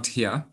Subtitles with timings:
[0.00, 0.44] here.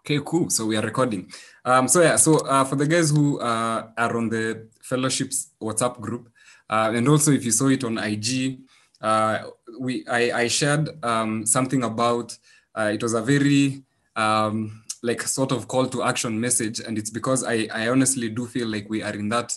[0.00, 0.50] Okay, cool.
[0.50, 1.30] So we are recording.
[1.64, 6.00] Um, so yeah, so uh, for the guys who uh, are on the fellowships WhatsApp
[6.00, 6.28] group,
[6.68, 8.60] uh, and also if you saw it on IG,
[9.00, 9.44] uh,
[9.78, 12.36] we I, I shared um, something about
[12.76, 13.84] uh, it was a very
[14.16, 18.46] um, like sort of call to action message, and it's because I, I honestly do
[18.46, 19.52] feel like we are in that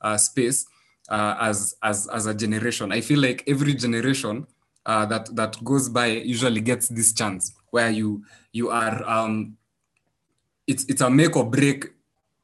[0.00, 0.64] uh, space
[1.10, 2.92] as as as a generation.
[2.92, 4.46] I feel like every generation
[4.88, 9.56] that that goes by usually gets this chance where you you are um,
[10.66, 11.92] it's it's a make or break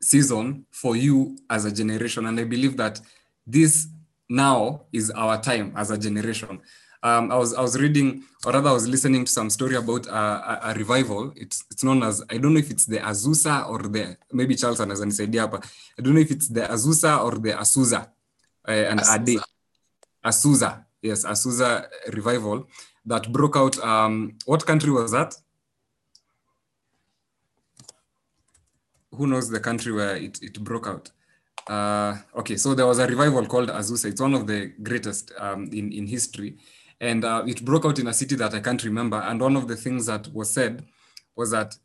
[0.00, 3.00] season for you as a generation and i believe that
[3.46, 3.88] this
[4.28, 6.60] now is our time as a generation
[7.05, 10.08] um, I was I was reading, or rather, I was listening to some story about
[10.08, 11.34] uh, a, a, revival.
[11.36, 14.80] It's it's known as I don't know if it's the Azusa or the maybe Charles
[14.80, 18.08] ananisaidia but I don't know if it's the Azusa or the Asusa
[18.66, 19.38] uh, and Ade.
[20.24, 22.66] Asusa, yes, Asusa revival
[23.06, 23.78] that broke out.
[23.78, 25.34] Um, what country was that?
[29.16, 31.11] who knows the country where it, it broke out?
[31.66, 34.06] Uh, okay, so there was a revival called Azusa.
[34.06, 36.58] It's one of the greatest um, in, in history.
[37.00, 39.18] And uh, it broke out in a city that I can't remember.
[39.18, 40.84] And one of the things that was said
[41.36, 41.77] was that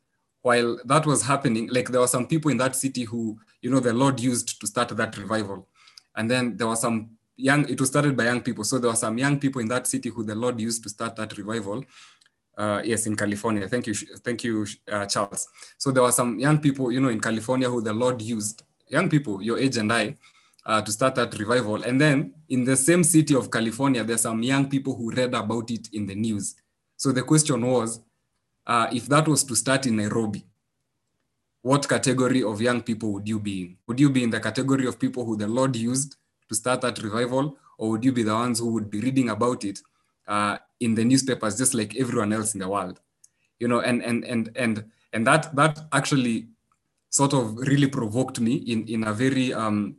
[0.42, 3.80] while that was happening, like there were some people in that city who, you know,
[3.80, 5.67] the Lord used to start that revival.
[6.16, 8.64] And then there was some young, it was started by young people.
[8.64, 11.16] So there were some young people in that city who the Lord used to start
[11.16, 11.84] that revival.
[12.58, 13.68] Uh, yes, in California.
[13.70, 15.48] Thank you, thank you, uh, Charles.
[15.78, 19.10] So there were some young people, you know, in California who the Lord used, young
[19.10, 20.17] people, your age and I,
[20.66, 21.82] uh, to start that revival.
[21.84, 25.72] And then in the same city of California, there's some young people who read about
[25.72, 26.56] it in the news.
[26.98, 28.02] So the question was,
[28.67, 30.45] uh, if that was to start in Nairobi,
[31.62, 33.78] what category of young people would you be in?
[33.88, 36.17] Would you be in the category of people who the Lord used
[36.50, 39.64] to start that revival, or would you be the ones who would be reading about
[39.64, 39.80] it
[40.28, 43.00] uh, in the newspapers just like everyone else in the world?
[43.59, 46.47] You know and and and and and that that actually
[47.09, 49.97] sort of really provoked me in in a very um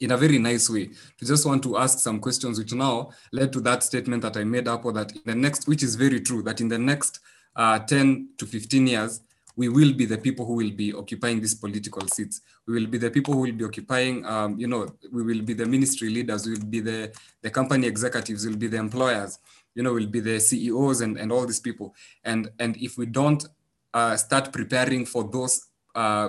[0.00, 0.90] in a very nice way.
[1.18, 4.44] To just want to ask some questions which now led to that statement that i
[4.44, 7.20] made up or that in the next which is very true that in the next
[7.56, 9.20] uh, 10 to 15 years
[9.58, 12.42] we will be the people who will be occupying these political seats.
[12.64, 15.52] We will be the people who will be occupying, um, you know, we will be
[15.52, 19.40] the ministry leaders, we will be the, the company executives, we will be the employers,
[19.74, 21.92] you know, we'll be the CEOs and, and all these people.
[22.22, 23.44] And, and if we don't
[23.92, 26.28] uh, start preparing for those uh,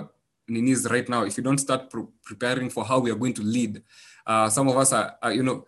[0.50, 3.42] ninis right now, if you don't start pre preparing for how we are going to
[3.42, 3.80] lead,
[4.26, 5.66] uh, some of us are, are you know,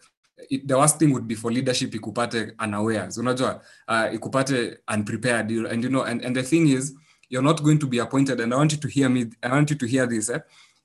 [0.51, 5.85] it, the worst thing would be for leadership ikupate unawares unajua uh, ikupate unprepared and
[5.85, 6.95] you know and, and the thing is
[7.33, 9.69] you're not going to be appointed and i want you to hear me i want
[9.71, 10.39] you to hear this eh?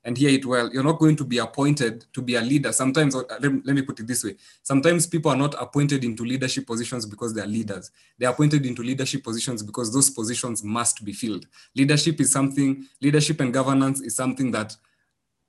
[0.04, 0.70] and hear it well.
[0.72, 2.72] You're not going to be appointed to be a leader.
[2.72, 4.36] Sometimes let me, let me put it this way.
[4.62, 7.90] Sometimes people are not appointed into leadership positions because they're leaders.
[8.16, 11.46] They're appointed into leadership positions because those positions must be filled.
[11.74, 14.74] Leadership is something leadership and governance is something that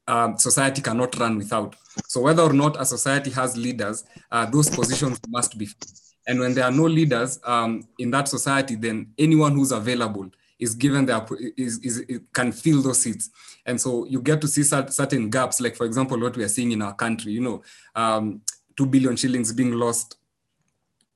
[0.08, 1.76] um, society cannot run without.
[2.08, 6.00] So whether or not a society has leaders uh, those positions must be filled.
[6.28, 10.76] And when there are no leaders um, in that society then anyone who's available is
[10.76, 13.30] given the is, is, can fill those seats.
[13.66, 16.72] And so you get to see certain gaps like for example what we are seeing
[16.72, 17.64] in our country you know
[17.96, 18.42] um,
[18.78, 20.18] 2 billion shillings being lost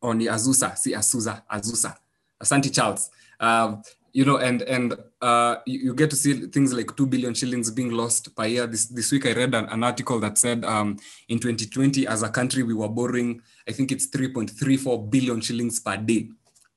[0.01, 1.95] on the azusa see azusa azusa
[2.41, 3.09] asante charles.
[3.39, 3.83] Um,
[4.13, 7.71] you know and and uh, you, you, get to see things like 2 billion shillings
[7.71, 8.67] being lost per year.
[8.67, 10.97] This, this week i read an, an article that said um,
[11.29, 15.97] in 2020 as a country we were borrowing i think it's 3.34 billion shillings per
[15.97, 16.29] day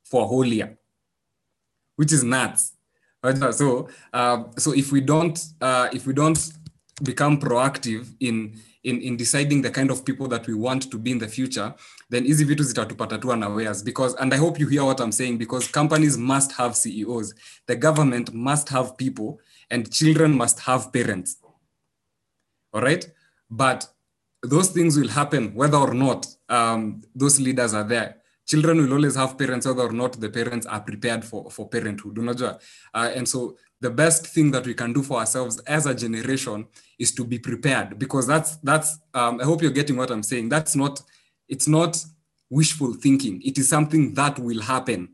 [0.02, 0.78] for a whole year
[1.96, 2.72] which is nuts.
[3.52, 6.38] So, uh, so if we don't, uh, if we don't
[7.02, 11.10] become proactive in, in in deciding the kind of people that we want to be
[11.10, 11.74] in the future,
[12.08, 13.82] then easy vitu zitatupata tu unawares.
[13.82, 17.34] Because, and I hope you hear what I'm saying, because companies must have CEOs,
[17.66, 19.40] the government must have people,
[19.70, 21.38] and children must have parents.
[22.72, 23.04] All right,
[23.50, 23.88] but
[24.42, 29.16] those things will happen whether or not um, those leaders are there children will always
[29.16, 32.58] have parents whether or not the parents are prepared for, for parenthood unajua?
[32.94, 36.66] Uh, and so the best thing that we can do for ourselves as a generation
[36.98, 40.48] is to be prepared because that's that's um, i hope you're getting what i'm saying.
[40.48, 41.02] That's not
[41.48, 41.96] it's not
[42.50, 43.42] wishful thinking.
[43.44, 45.08] It is something that will happen.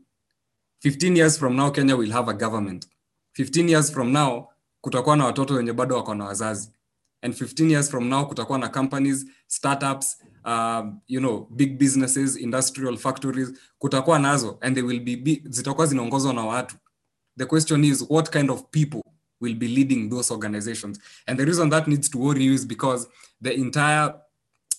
[0.81, 2.85] 15 years from now kenya will have a government.
[3.35, 4.47] 15 years from now
[4.81, 6.69] kutakuwa na watoto wenye bado wako na wazazi.
[7.21, 12.97] And 15 years from now kutakuwa na companies startups um, you know big businesses industrial
[12.97, 16.75] factories kutakuwa nazo and they will be zitakuwa zinaongozwa na watu
[17.37, 19.01] the question is what kind of people
[19.41, 23.07] will be leading those organizations and the reason that needs to worry you is because
[23.43, 24.13] the entire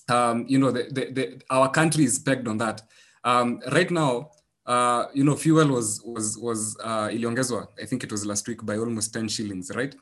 [0.09, 2.83] um, you know the, the, the, our country is pegged on that
[3.25, 4.31] um, right now
[4.67, 7.69] uh, you know, fuel was was was uh, iliongezwa.
[7.83, 9.95] I think it was last week by almost 10 shillings, right?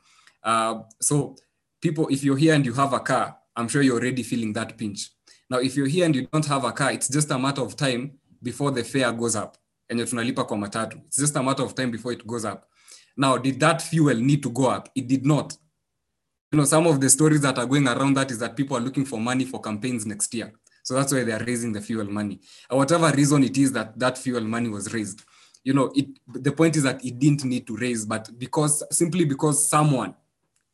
[0.43, 1.35] Uh, so
[1.81, 4.77] people, if you're here and you have a car, I'm sure you're already feeling that
[4.77, 5.11] pinch.
[5.53, 7.75] Now, if you're here and you don't have a car, it's just a matter of
[7.75, 9.55] time before the fare goes up.
[9.87, 10.99] And tunalipa kwa matatu.
[11.05, 12.67] It's just a matter of time before it goes up.
[13.15, 14.89] Now, did that fuel need to go up?
[14.95, 15.55] It did not.
[16.51, 18.79] You know, some of the stories that are going around that is that people are
[18.79, 20.51] looking for money for campaigns next year.
[20.81, 22.39] So that's why they are raising the fuel money.
[22.71, 25.21] Or whatever reason it is that that fuel money was raised.
[25.63, 29.25] You know, it the point is that it didn't need to raise, but because simply
[29.25, 30.15] because someone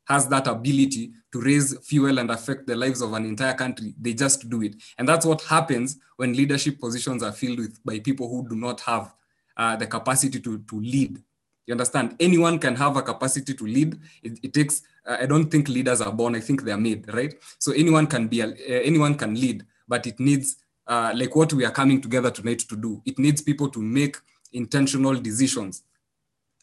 [0.09, 4.13] has that ability to raise fuel and affect the lives of an entire country, they
[4.13, 4.75] just do it.
[4.97, 8.81] And that's what happens when leadership positions are filled with by people who do not
[8.81, 9.13] have
[9.55, 11.21] uh, the capacity to, to lead.
[11.67, 12.15] You understand?
[12.19, 13.99] Anyone can have a capacity to lead.
[14.23, 14.81] It, it takes.
[15.05, 16.35] Uh, I don't think leaders are born.
[16.35, 17.35] I think they are made, right?
[17.59, 18.41] So anyone can be.
[18.41, 20.57] A, uh, anyone can lead, but it needs
[20.87, 23.03] uh, like what we are coming together tonight to do.
[23.05, 24.17] It needs people to make
[24.53, 25.83] intentional decisions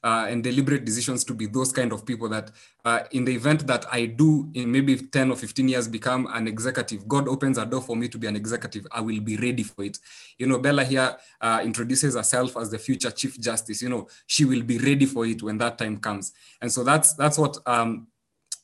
[0.07, 2.53] uh, and deliberate decisions to be those kind of people that
[2.85, 6.47] uh, in the event that I do in maybe 10 or 15 years become an
[6.47, 9.65] executive, God opens a door for me to be an executive, I will be ready
[9.65, 9.99] for it.
[10.39, 13.83] You know, Bella here uh, introduces herself as the future Chief Justice.
[13.83, 16.33] You know, she will be ready for it when that time comes.
[16.61, 18.07] And so that's that's what um,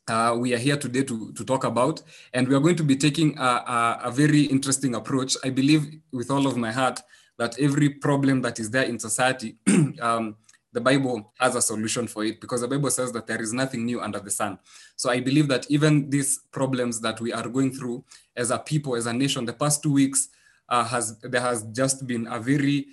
[0.07, 2.03] uh, we are here today to, to talk about.
[2.33, 5.37] And we are going to be taking a, a, a very interesting approach.
[5.43, 7.01] I believe with all of my heart
[7.39, 9.57] that every problem that is there in society
[10.01, 10.37] um,
[10.73, 13.85] the Bible has a solution for it because the Bible says that there is nothing
[13.85, 14.59] new under the sun.
[14.97, 18.05] So I believe that even these problems that we are going through
[18.37, 20.29] as a people, as a nation, the past two weeks
[20.69, 22.87] uh, has there has just been a very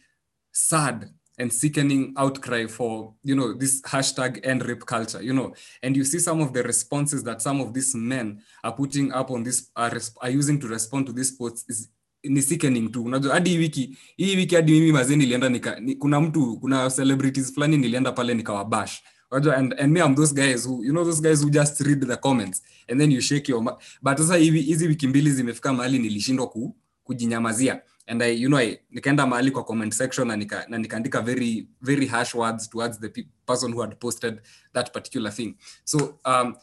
[0.52, 5.96] sad and sickening outcry for you know this hashtag end rape culture you know and
[5.96, 9.44] you see some of the responses that some of these men are putting up on
[9.44, 11.88] this are, are using to respond to these posts is
[12.24, 16.22] ni sickening tu unajua hadi wiki hii wiki hadi mimi mazee nilienda nika, ni, kuna
[16.22, 19.02] mtu kuna celebrities fulani nilienda pale nikawabash.
[19.32, 22.08] Unajua and, and me I'm those guys who you know those guys who just read
[22.08, 23.64] the comments and then you shake your
[24.02, 27.82] but sasa hivi hizi wiki mbili zimefika mahali nilishindwa ku, kujinyamazia.
[28.08, 31.68] And I, you know, I, nikaenda mahali kwa comment section na nika, na nikaandika very
[31.82, 33.10] very harsh words towards the
[33.46, 34.42] person who had posted
[34.74, 35.56] that particular thing.
[35.84, 36.56] So um,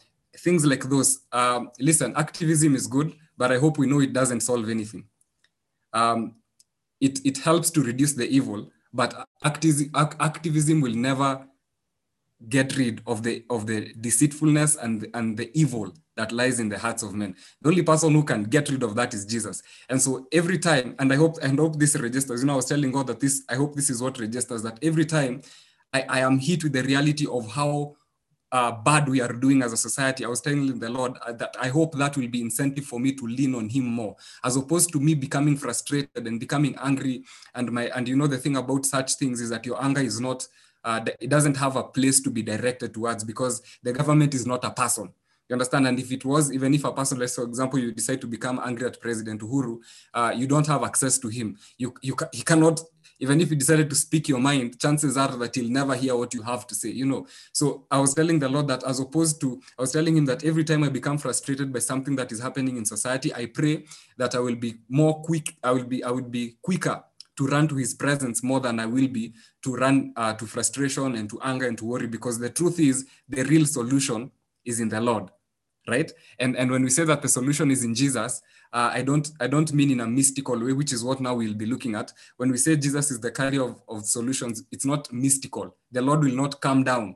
[0.43, 4.41] things like those um, listen activism is good but I hope we know it doesn't
[4.41, 5.05] solve anything
[5.97, 6.35] um,
[7.01, 11.45] it, it helps to reduce the evil, but activism, activism will never
[12.49, 16.77] get rid of the of the deceitfulness and and the evil that lies in the
[16.77, 17.35] hearts of men.
[17.61, 19.63] The only person who can get rid of that is Jesus.
[19.89, 22.41] And so every time, and I hope and hope this registers.
[22.41, 23.43] You know, I was telling God that this.
[23.49, 25.41] I hope this is what registers that every time
[25.93, 27.96] I, I am hit with the reality of how
[28.51, 31.55] uh, bad we are doing as a society, I was telling the Lord uh, that
[31.59, 34.91] I hope that will be incentive for me to lean on Him more, as opposed
[34.93, 37.23] to me becoming frustrated and becoming angry.
[37.55, 40.19] And my and you know the thing about such things is that your anger is
[40.19, 40.47] not,
[40.83, 44.63] uh, it doesn't have a place to be directed towards because the government is not
[44.63, 45.13] a person.
[45.49, 45.87] You understand?
[45.87, 48.59] And if it was, even if a person, let's for example, you decide to become
[48.63, 49.79] angry at President Uhuru,
[50.13, 51.57] uh, you don't have access to him.
[51.77, 52.81] You, you he cannot
[53.19, 56.33] even if you decided to speak your mind, chances are that he'll never hear what
[56.33, 57.27] you have to say, you know.
[57.51, 60.43] So I was telling the Lord that as opposed to, I was telling him that
[60.43, 63.85] every time I become frustrated by something that is happening in society, I pray
[64.17, 67.03] that I will be more quick, I will be, I will be quicker
[67.37, 71.15] to run to his presence more than I will be to run uh, to frustration
[71.15, 74.31] and to anger and to worry, because the truth is the real solution
[74.65, 75.29] is in the Lord
[75.87, 78.41] right and and when we say that the solution is in jesus
[78.73, 81.53] uh, i don't i don't mean in a mystical way which is what now we'll
[81.53, 85.11] be looking at when we say jesus is the carrier of, of solutions it's not
[85.11, 87.15] mystical the lord will not come down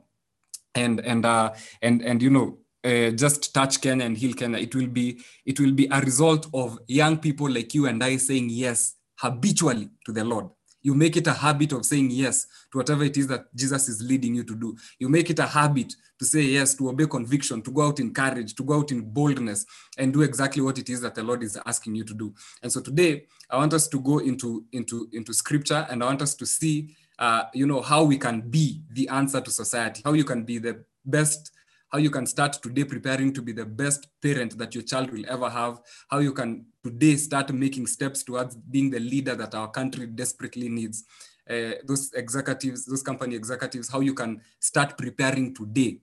[0.74, 4.58] and and uh and and you know uh, just touch Kenya and heal Kenya.
[4.58, 8.16] It will be it will be a result of young people like you and I
[8.16, 10.46] saying yes habitually to the Lord.
[10.82, 14.02] You make it a habit of saying yes to whatever it is that Jesus is
[14.02, 14.76] leading you to do.
[14.98, 18.12] You make it a habit to say yes, to obey conviction, to go out in
[18.12, 19.66] courage, to go out in boldness,
[19.98, 22.34] and do exactly what it is that the Lord is asking you to do.
[22.62, 26.22] And so today, I want us to go into into into Scripture, and I want
[26.22, 30.12] us to see, uh, you know, how we can be the answer to society, how
[30.12, 31.52] you can be the best
[31.92, 35.24] how you can start today preparing to be the best parent that your child will
[35.28, 39.70] ever have, how you can today start making steps towards being the leader that our
[39.70, 41.04] country desperately needs.
[41.48, 45.98] Uh, those executives, those company executives, how you can start preparing today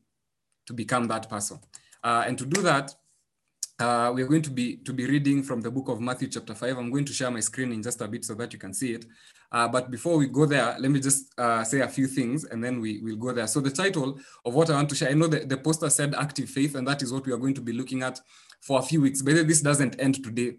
[0.67, 1.59] to become that person.
[2.03, 2.93] Uh, and to do that,
[3.79, 6.77] uh, we're going to be to be reading from the book of Matthew chapter 5.
[6.77, 8.93] I'm going to share my screen in just a bit so that you can see
[8.93, 9.05] it.
[9.51, 12.63] Uh, but before we go there, let me just uh, say a few things and
[12.63, 13.47] then we will go there.
[13.47, 16.13] So the title of what I want to share, I know that the poster said
[16.15, 18.19] active faith, and that is what we are going to be looking at
[18.61, 19.21] for a few weeks.
[19.21, 20.57] But this doesn't end today.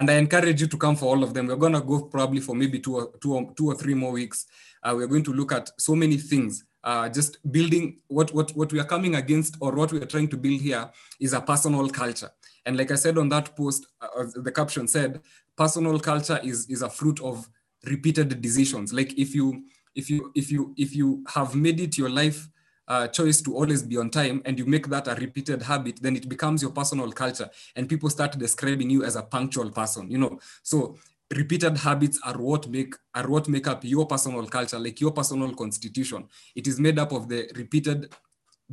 [0.00, 1.46] And I encourage you to come for all of them.
[1.46, 4.10] We're going to go probably for maybe two or, two or, two or three more
[4.10, 4.46] weeks.
[4.82, 6.64] Uh, we're going to look at so many things.
[6.82, 10.28] Uh, just building what, what, what we are coming against or what we are trying
[10.28, 12.28] to build here is a personal culture.
[12.66, 15.20] And like I said on that post, uh, the caption said,
[15.56, 17.48] personal culture is, is a fruit of
[17.86, 18.92] repeated decisions.
[18.92, 19.64] Like if you,
[19.94, 22.48] if you, if you, if you have made it your life
[22.88, 26.16] uh, choice to always be on time and you make that a repeated habit, then
[26.16, 30.18] it becomes your personal culture and people start describing you as a punctual person, you
[30.18, 30.38] know.
[30.62, 30.96] So
[31.34, 35.54] repeated habits are what make are what make up your personal culture, like your personal
[35.54, 36.28] constitution.
[36.54, 38.12] It is made up of the repeated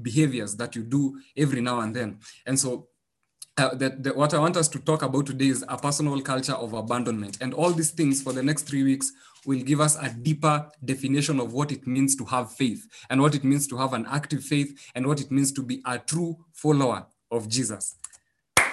[0.01, 2.19] behaviors that you do every now and then.
[2.45, 2.87] And so
[3.57, 6.73] uh, that, what I want us to talk about today is a personal culture of
[6.73, 7.37] abandonment.
[7.41, 9.11] And all these things for the next three weeks
[9.45, 13.35] will give us a deeper definition of what it means to have faith and what
[13.35, 16.37] it means to have an active faith and what it means to be a true
[16.53, 17.95] follower of Jesus.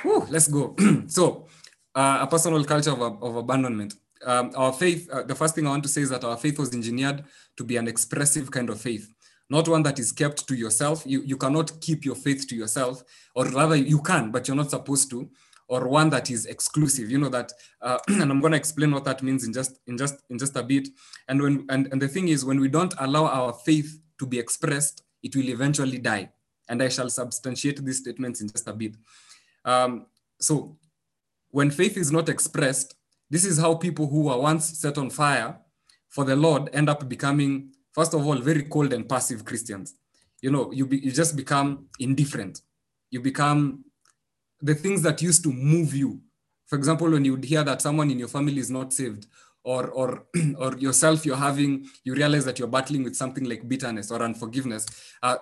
[0.02, 0.76] Whew, let's go.
[1.06, 1.47] so,
[1.94, 3.94] uh, a personal culture of, of abandonment.
[4.25, 6.58] Um, our faith, uh, the first thing I want to say is that our faith
[6.58, 7.25] was engineered
[7.56, 9.12] to be an expressive kind of faith,
[9.50, 11.02] not one that is kept to yourself.
[11.06, 13.02] You, you cannot keep your faith to yourself,
[13.34, 15.30] or rather, you can, but you're not supposed to
[15.68, 17.10] or one that is exclusive.
[17.10, 19.96] You know that uh, and i'm going to explain what that means in just in
[19.96, 20.88] just in just a bit.
[21.28, 24.38] And when and, and the thing is when we don't allow our faith to be
[24.38, 26.30] expressed it will eventually die.
[26.68, 28.96] And i shall substantiate these statements in just a bit.
[29.64, 30.06] Um,
[30.40, 30.76] so
[31.50, 32.94] when faith is not expressed
[33.30, 35.58] this is how people who were once set on fire
[36.08, 39.94] for the lord end up becoming first of all very cold and passive christians
[40.44, 42.54] you know you, be, you just become indifferent
[43.10, 43.60] you become
[44.60, 46.20] the things that used to move you.
[46.66, 49.26] For example, when you would hear that someone in your family is not saved,
[49.64, 50.26] or or
[50.58, 54.86] or yourself you're having, you realize that you're battling with something like bitterness or unforgiveness.
[55.22, 55.36] Uh,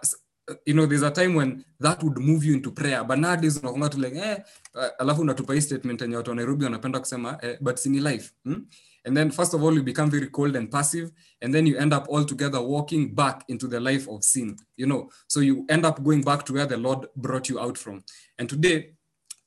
[0.64, 3.90] you know, there's a time when that would move you into prayer, but nowadays unakonga
[3.90, 4.36] tu like eh,
[4.74, 8.32] uh, alafu unatupa hii statement yenye watu wa Nairobi wanapenda kusema eh, but sini life
[8.44, 8.66] hmm?
[9.06, 11.94] And then first of all, you become very cold and passive, and then you end
[11.94, 15.08] up altogether walking back into the life of sin, you know.
[15.28, 18.04] So you end up going back to where the Lord brought you out from.
[18.38, 18.90] And today,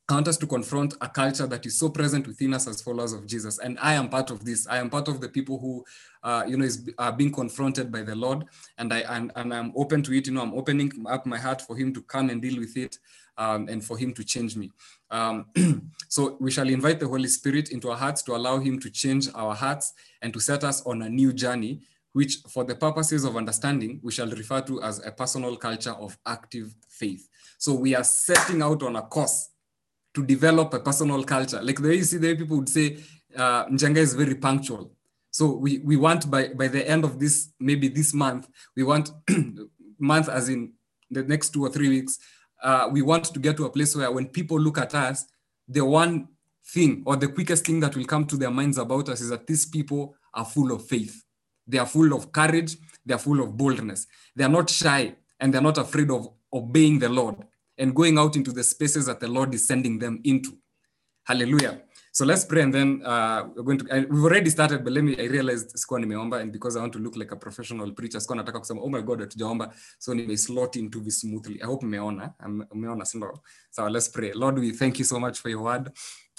[0.09, 3.13] I want us to confront a culture that is so present within us as followers
[3.13, 3.59] of Jesus.
[3.59, 4.65] And I am part of this.
[4.65, 5.85] I am part of the people who,
[6.23, 8.45] uh, you know, is are being confronted by the Lord.
[8.79, 10.25] And I and, and I'm open to it.
[10.25, 12.97] You know, I'm opening up my heart for Him to come and deal with it,
[13.39, 14.71] um, and for Him to change me.
[15.09, 15.45] Um,
[16.09, 19.27] so we shall invite the Holy Spirit into our hearts to allow Him to change
[19.33, 21.81] our hearts and to set us on a new journey,
[22.13, 26.17] which, for the purposes of understanding, we shall refer to as a personal culture of
[26.25, 27.27] active faith.
[27.57, 29.49] So we are setting out on a course
[30.13, 31.61] to develop a personal culture.
[31.61, 32.97] Like the way you see the people would say,
[33.35, 34.91] uh, Njenga is very punctual.
[35.31, 39.11] So we, we want by, by the end of this, maybe this month, we want
[39.99, 40.73] month as in
[41.11, 42.19] the next two or three weeks,
[42.63, 45.25] uh, we want to get to a place where when people look at us,
[45.67, 46.27] the one
[46.65, 49.47] thing or the quickest thing that will come to their minds about us is that
[49.47, 51.23] these people are full of faith.
[51.67, 52.77] They are full of courage.
[53.05, 54.07] They are full of boldness.
[54.35, 57.35] They are not shy and they're not afraid of obeying the Lord
[57.77, 60.57] and going out into the spaces that the Lord is sending them into.
[61.23, 61.81] Hallelujah.
[62.11, 65.15] So let's pray and then uh, we're going to, we've already started, but let me,
[65.17, 68.35] I realized sikuwa nimeomba and because I want to look like a professional preacher, sikuwa
[68.37, 69.73] nataka kusema, oh my God, hatujaomba.
[69.99, 71.61] So nime slot into this smoothly.
[71.61, 72.33] I hope umeona,
[72.71, 73.39] umeona, sindo?
[73.71, 74.33] So let's pray.
[74.33, 75.91] Lord, we thank you so much for your word.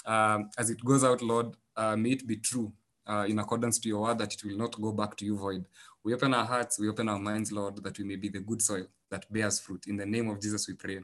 [0.05, 2.73] Um, as it goes out, Lord, uh, may it be true
[3.07, 5.65] uh, in accordance to your word that it will not go back to you void.
[6.03, 8.61] We open our hearts, we open our minds, Lord, that we may be the good
[8.61, 9.85] soil that bears fruit.
[9.87, 10.99] In the name of Jesus, we pray.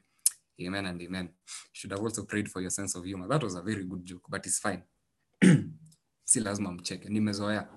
[0.61, 1.29] Amen and amen.
[1.71, 3.27] Should have also prayed for your sense of humor.
[3.27, 4.83] That was a very good joke, but it's fine.
[6.25, 7.67] si lazima mcheke, nimezoea.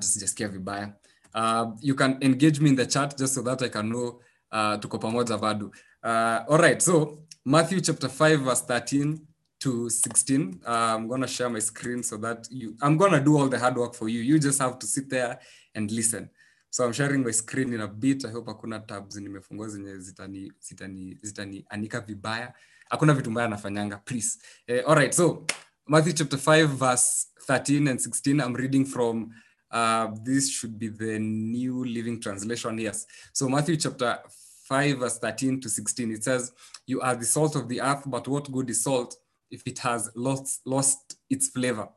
[0.00, 0.94] Sijasikia vibaya.
[1.34, 4.78] Uh, you can engage me in the chat just so that I can know uh,
[4.78, 5.70] tuko pamoja vadu.
[6.02, 9.20] Uh, all right, so Matthew chapter 5 verse 13
[9.60, 10.60] to 16.
[10.66, 13.76] Uh, I'm going share my screen so that you, I'm going do all the hard
[13.76, 14.20] work for you.
[14.20, 15.38] You just have to sit there
[15.74, 16.28] and listen.
[16.72, 18.24] So I'm sharing my screen in a bit.
[18.24, 22.54] I hope hakuna tabs nimefungua zenye zitani, zitani, zitani anika vibaya.
[22.90, 24.38] Hakuna vitu mbaya nafanyanga, please.
[24.68, 25.46] Uh, all right, so
[25.86, 28.40] Matthew chapter 5 verse 13 and 16.
[28.40, 29.34] I'm reading from,
[29.70, 33.06] uh, this should be the New Living Translation, yes.
[33.34, 34.18] So Matthew chapter
[34.64, 36.52] 5 verse 13 to 16, it says,
[36.86, 39.14] you are the salt of the earth, but what good is salt
[39.50, 41.88] if it has lost, lost its flavor?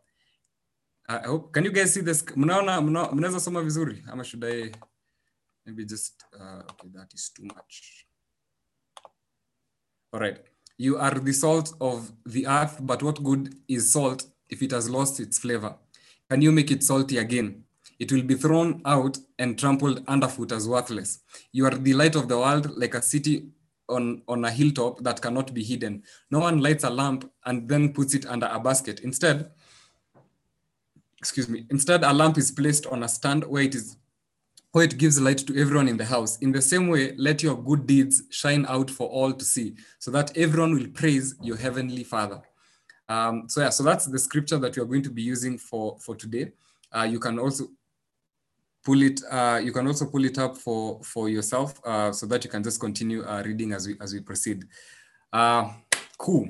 [1.07, 2.23] I hope, can you guys see this?
[2.23, 4.03] Mnaona, mnaweza soma vizuri?
[4.11, 4.71] Ama should I
[5.65, 8.05] maybe just, uh, okay, that is too much.
[10.11, 10.39] All right.
[10.77, 14.89] You are the salt of the earth, but what good is salt if it has
[14.89, 15.75] lost its flavor?
[16.29, 17.63] Can you make it salty again?
[17.99, 21.19] It will be thrown out and trampled underfoot as worthless.
[21.51, 23.49] You are the light of the world, like a city
[23.87, 26.03] on, on a hilltop that cannot be hidden.
[26.31, 29.01] No one lights a lamp and then puts it under a basket.
[29.01, 29.51] Instead,
[31.25, 33.97] excuse me, instead a lamp is placed on a stand where it is
[34.73, 36.37] where it gives light to everyone in the house.
[36.39, 40.11] In the same way, let your good deeds shine out for all to see, so
[40.11, 42.41] that everyone will praise your heavenly Father.
[43.09, 45.97] Um, so yeah, so that's the scripture that we are going to be using for
[45.99, 46.51] for today.
[46.95, 47.69] Uh, you can also
[48.83, 49.19] pull it.
[49.31, 52.61] Uh, you can also pull it up for for yourself, uh, so that you can
[52.61, 54.63] just continue uh, reading as we as we proceed.
[55.33, 55.73] Uh,
[56.19, 56.47] cool.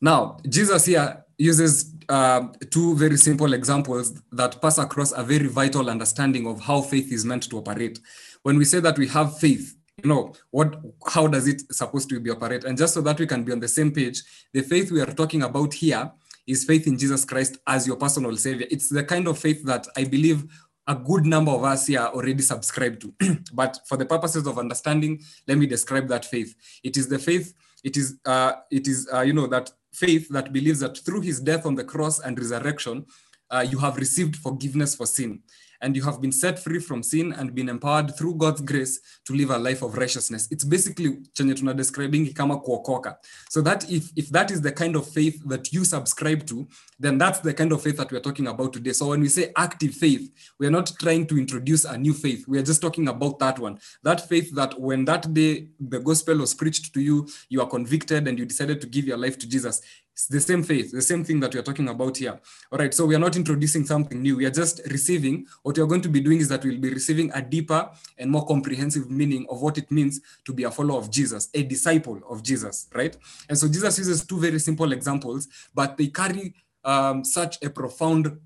[0.00, 5.88] Now, Jesus here uses uh, two very simple examples that pass across a very vital
[5.88, 7.98] understanding of how faith is meant to operate.
[8.42, 12.20] When we say that we have faith, you know what how does it supposed to
[12.20, 12.64] be operate?
[12.64, 15.06] And just so that we can be on the same page the faith we are
[15.06, 16.10] talking about here
[16.46, 18.66] is faith in jesus christ as your personal savior.
[18.70, 20.44] It's the kind of faith that i believe
[20.86, 23.14] a good number of us here already subscribe to.
[23.52, 26.54] But for the purposes of understanding let me describe that faith.
[26.82, 30.52] It is the faith it is uh, it is uh, you know that faith that
[30.52, 33.04] believes that through his death on the cross and resurrection
[33.50, 35.42] uh, you have received forgiveness for sin
[35.82, 39.34] and you have been set free from sin and been empowered through God's grace to
[39.34, 40.48] live a life of righteousness.
[40.50, 43.16] It's basically chenye tuna describing kama kuokoka.
[43.48, 46.68] So that if, if that is the kind of faith that you subscribe to,
[46.98, 48.92] then that's the kind of faith that we're talking about today.
[48.92, 52.46] So when we say active faith, we are not trying to introduce a new faith.
[52.46, 53.78] We are just talking about that one.
[54.02, 58.28] That faith that when that day the gospel was preached to you, you are convicted
[58.28, 59.80] and you decided to give your life to Jesus.
[60.20, 62.38] It's the same faith, the same thing that we're talking about here.
[62.70, 64.36] All right, so we are not introducing something new.
[64.36, 65.46] We are just receiving.
[65.62, 68.30] What we are going to be doing is that we'll be receiving a deeper and
[68.30, 72.20] more comprehensive meaning of what it means to be a follower of Jesus, a disciple
[72.28, 73.16] of Jesus, right?
[73.48, 76.52] And so Jesus uses two very simple examples, but they carry
[76.84, 78.38] um, such a profound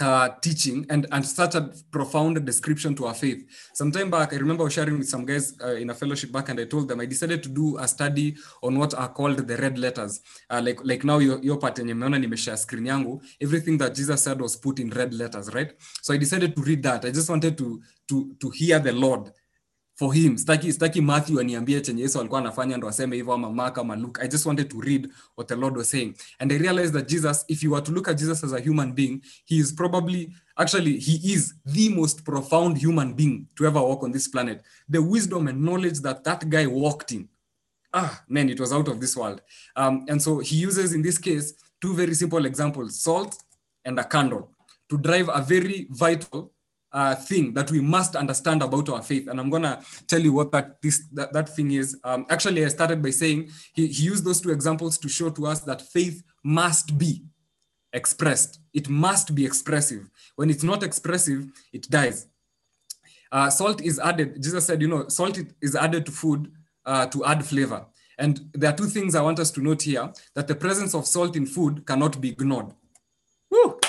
[0.00, 3.44] uh, teaching and, and such a profound description to our faith.
[3.74, 6.64] Sometime back, I remember sharing with some guys uh, in a fellowship back, and I
[6.64, 10.20] told them I decided to do a study on what are called the red letters.
[10.50, 14.40] Uh, like like now your, part yenye meona nimeshare screen yangu, everything that Jesus said
[14.40, 15.72] was put in red letters, right?
[16.02, 17.04] So I decided to read that.
[17.04, 19.30] I just wanted to to to hear the Lord
[19.94, 20.36] for him.
[20.36, 24.22] Staki staki matthew aniambie chenye yesu alikuwa anafanya ndo aseme ama mark ama luke.
[24.22, 26.14] I just wanted to read what the lord was saying.
[26.38, 28.92] And i realized that jesus if you were to look at jesus as a human
[28.92, 34.02] being he is probably actually he is the most profound human being to ever walk
[34.02, 34.62] on this planet.
[34.88, 37.28] The wisdom and knowledge that that guy walked in.
[37.92, 39.42] Ah man it was out of this world.
[39.76, 43.36] Um, and so he uses in this case two very simple examples salt
[43.84, 44.50] and a candle
[44.88, 46.52] to drive a very vital
[46.92, 49.28] uh, thing that we must understand about our faith.
[49.28, 51.98] And I'm gonna tell you what that this that, that thing is.
[52.04, 55.46] Um, actually, I started by saying he, he used those two examples to show to
[55.46, 57.24] us that faith must be
[57.92, 58.60] expressed.
[58.72, 60.10] It must be expressive.
[60.36, 62.26] When it's not expressive, it dies.
[63.30, 64.42] Uh, salt is added.
[64.42, 66.52] Jesus said, you know, salt is added to food
[66.84, 67.86] uh, to add flavor.
[68.18, 71.06] And there are two things I want us to note here: that the presence of
[71.06, 72.66] salt in food cannot be ignored.
[73.50, 73.80] Woo!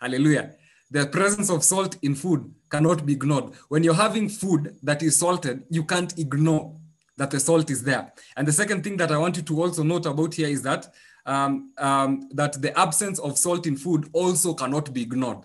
[0.00, 0.56] Hallelujah
[0.92, 3.54] the presence of salt in food cannot be ignored.
[3.68, 6.76] When you're having food that is salted, you can't ignore
[7.16, 8.12] that the salt is there.
[8.36, 10.92] And the second thing that I want you to also note about here is that
[11.24, 15.38] um, um, that the absence of salt in food also cannot be ignored.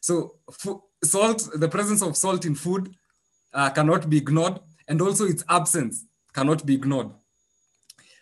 [0.00, 0.34] So
[1.02, 2.94] salt, the presence of salt in food
[3.54, 7.10] uh, cannot be ignored, and also its absence cannot be ignored.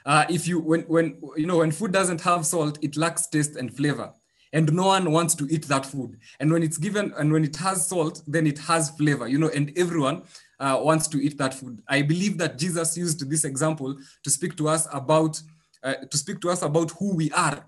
[0.07, 3.57] Uh, if you when when you know when food doesn't have salt, it lacks taste
[3.57, 4.13] and flavor
[4.53, 6.19] and no one wants to eat that food.
[6.41, 9.51] And when it's given and when it has salt then it has flavor you know
[9.55, 10.23] and everyone
[10.61, 11.83] uh, wants to eat that food.
[11.89, 15.41] I believe that jesus used this example to speak to us about
[15.85, 17.65] uh, to speak to us about who we are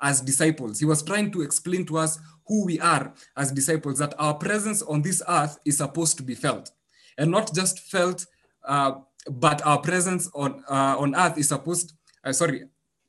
[0.00, 0.78] as disciples.
[0.78, 4.82] He was trying to explain to us who we are as disciples that our presence
[4.82, 6.70] on this earth is supposed to be felt.
[7.16, 8.24] And not just felt
[8.64, 8.92] uh,
[9.30, 12.64] but our presence on uh, on earth is supposed uh, sorry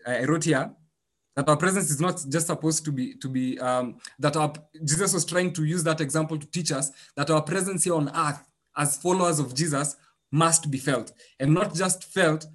[0.06, 0.72] i wrote here
[1.39, 4.52] that our presence is not just supposed to be to be um, that our
[4.84, 8.10] jesus was trying to use that example to teach us that our presence here on
[8.10, 9.95] earth as followers of jesus
[10.34, 12.45] must be felt and not just felt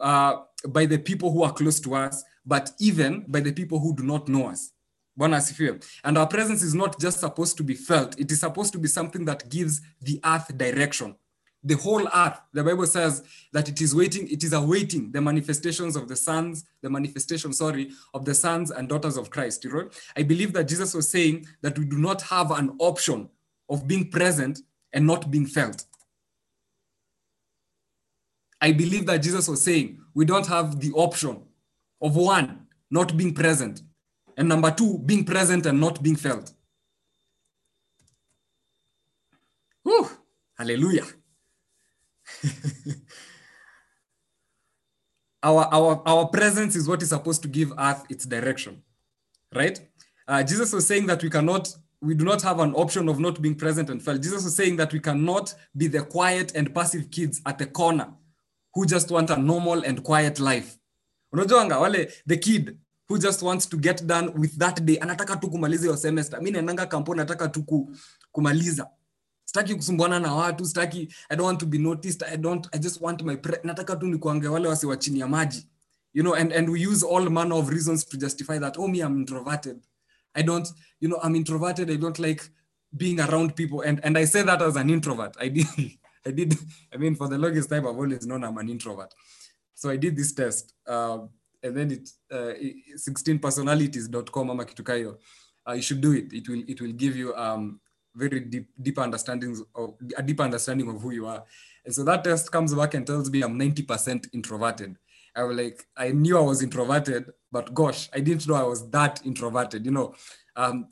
[0.00, 0.36] uh,
[0.68, 4.04] by the people who are close to us but even by the people who do
[4.04, 4.72] not know us.
[5.20, 8.18] And our presence is not just supposed to be felt.
[8.20, 11.16] It is supposed to be something that gives the earth direction
[11.64, 15.96] the whole earth the bible says that it is waiting it is awaiting the manifestations
[15.96, 19.88] of the sons the manifestation sorry of the sons and daughters of christ you know?
[20.16, 23.28] I believe that jesus was saying that we do not have an option
[23.68, 24.60] of being present
[24.92, 25.84] and not being felt.
[28.60, 31.42] I believe that jesus was saying we don't have the option
[32.00, 33.82] of one not being present
[34.36, 36.52] and number two being present and not being felt.
[39.82, 40.08] Whew.
[40.56, 41.04] hallelujah
[45.42, 48.82] our, our, our presence is what is supposed to give earth its direction
[49.54, 49.80] right?
[50.26, 51.68] Uh, jesus was saying that we cannot
[52.00, 54.22] we do not have an option of not being present and felt.
[54.22, 58.12] Jesus was saying that we cannot be the quiet and passive kids at the corner
[58.72, 60.78] who just want a normal and quiet life.
[61.34, 65.50] Unajuanga wale the kid who just wants to get done with that day anataka tu
[65.50, 66.40] kumaliza hiyo semester.
[66.42, 67.90] Mi naendanga kampuni nataka tu ku-
[68.32, 68.86] kumaliza
[69.48, 73.00] sitaki kusumbuana na watu sitaki i don't want to be noticed i don't i just
[73.00, 75.66] want my nataka tu nikuange wale wasi wa chini ya maji.
[76.12, 79.00] You know and, and we use all manner of reasons to justify that oh me
[79.00, 79.80] i'm introverted.
[80.34, 80.68] I don't
[81.00, 82.42] you know i'm introverted i don't like
[82.96, 85.36] being around people and and i say that as an introvert.
[85.40, 85.66] I did
[86.26, 86.54] i did
[86.94, 89.14] i mean for the longest time i've always known i'm an introvert.
[89.74, 91.30] So i did this test um,
[91.62, 92.52] and then it uh,
[92.96, 95.16] 16personalities.com ama kitu
[95.66, 96.32] uh, you should do it.
[96.32, 97.80] It will it will give you um
[98.18, 101.44] very deep deep understandings of a deep understanding of who you are.
[101.84, 104.96] And so that test comes back and tells me i'm 90% introverted.
[105.36, 108.90] I was like i knew i was introverted but gosh i didn't know i was
[108.90, 110.14] that introverted you know?
[110.56, 110.88] Um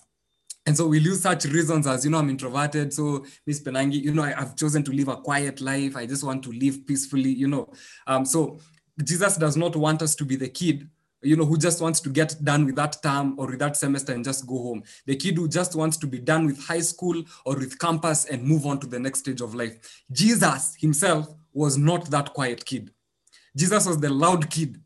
[0.67, 4.13] and so we'll use such reasons as you know i'm introverted so miss penangi you
[4.13, 5.97] know I, i've chosen to live a quiet life.
[5.97, 7.73] I just want to live peacefully you know?
[8.07, 8.59] Um so
[9.03, 10.89] jesus does not want us to be the kid
[11.27, 14.13] you know who just wants to get done with that term or with that semester
[14.13, 14.83] and just go home.
[15.07, 18.43] The kid who just wants to be done with high school or with campus and
[18.43, 20.05] move on to the next stage of life.
[20.13, 22.91] Jesus himself was not that quiet kid.
[23.57, 24.81] Jesus was the loud kid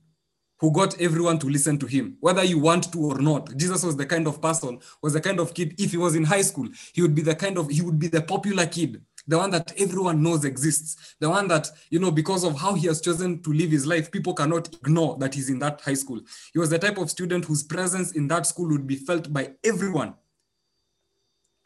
[0.58, 2.16] who got everyone to listen to him.
[2.20, 5.40] Whether you want to or not jesus was the kind of person was the kind
[5.40, 7.82] of kid if he was in high school he would be the kind of he
[7.82, 11.16] would be the popular kid the one that everyone knows exists.
[11.20, 14.10] The one that you know because of how he has chosen to live his life
[14.10, 16.20] people cannot ignore that he's in that high school.
[16.52, 19.50] He was the type of student whose presence in that school would be felt by
[19.64, 20.14] everyone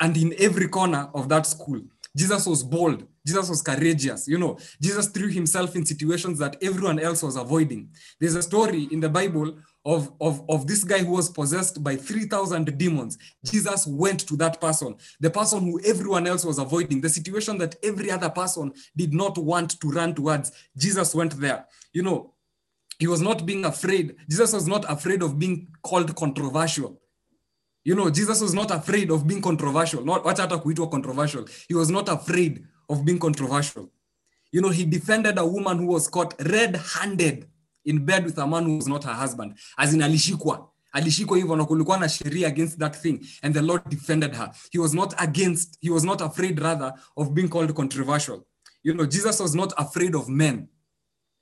[0.00, 1.80] and in every corner of that school.
[2.16, 3.06] Jesus was bold.
[3.26, 4.58] Jesus was courageous you know.
[4.80, 7.88] Jesus threw himself in situations that everyone else was avoiding.
[8.20, 11.96] There's a story in the bible of, of, of this guy who was possessed by
[11.96, 13.18] 3000 demons.
[13.44, 17.76] Jesus went to that person the person who everyone else was avoiding the situation that
[17.82, 20.52] every other person did not want to run towards.
[20.76, 21.66] Jesus went there.
[21.92, 22.34] You know
[22.98, 24.16] he was not being afraid.
[24.28, 27.00] Jesus was not afraid of being called controversial.
[27.84, 30.04] You know jesus was not afraid of being controversial.
[30.04, 31.44] Not wacha hata kuitwa controversial.
[31.68, 33.90] He was not afraid of being controversial.
[34.52, 37.48] You know he defended a woman who was caught red-handed
[37.84, 39.54] in bed with a man who was not her husband.
[39.78, 40.68] As in alishikwa.
[40.92, 44.50] Alishikwa hivyo na kulikuwa na sheria against that thing and the lord defended her.
[44.70, 48.46] He was not against he was not afraid rather of being called controversial.
[48.82, 50.68] You know jesus was not afraid of men.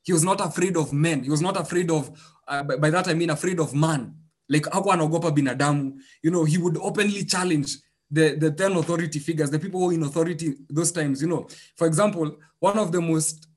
[0.04, 1.22] He was not afraid of men.
[1.22, 2.10] He was not afraid of
[2.48, 4.14] uh, by, that i mean afraid of man.
[4.48, 6.00] Like hakuwa anaogopa binadamu.
[6.22, 7.78] You know he would openly challenge
[8.10, 11.46] the, the 10 authority figures the people who in authority those times you know.
[11.76, 13.48] For example one of the most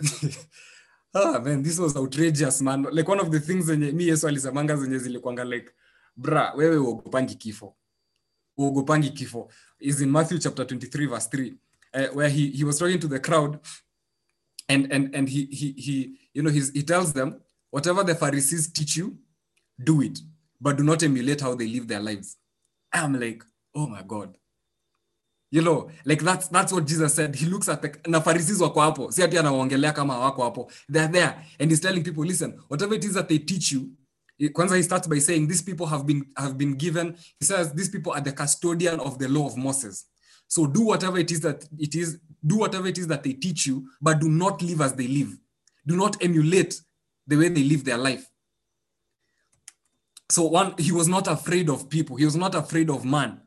[1.14, 2.82] ah man this was outrageous man.
[2.90, 5.70] Like one of the things zenye mi yesu alisemanga zenye zilikwanga like
[6.16, 7.76] bra wewe uogopangi kifo.
[8.58, 9.50] Uogopangi kifo.
[9.78, 11.54] Is in matthew chapter 23 verse 3
[11.94, 13.58] uh, where he, he was talking to the crowd
[14.68, 18.96] and and and he he he you know he tells them whatever the pharisees teach
[18.96, 19.16] you
[19.78, 20.20] do it
[20.60, 22.36] but do not emulate how they live their lives.
[22.92, 23.44] I'm like
[23.74, 24.36] oh my god
[25.52, 27.36] you know like that's that's what jesus said.
[27.36, 29.12] He looks at the na pharisees wako hapo.
[29.12, 30.70] Si ati anawaongelea kama wako hapo.
[30.88, 31.34] They're there.
[31.60, 33.90] And he's telling people listen whatever it is that they teach you
[34.52, 37.90] kwanza he starts by saying these people have been have been given he says these
[37.90, 40.06] people are the custodian of the law of moses.
[40.48, 43.66] So do whatever it is that it is do whatever it is that they teach
[43.66, 45.38] you but do not live as they live.
[45.86, 46.80] Do not emulate
[47.26, 48.26] the way they live their life.
[50.30, 52.16] So one he was not afraid of people.
[52.16, 53.42] He was not afraid of man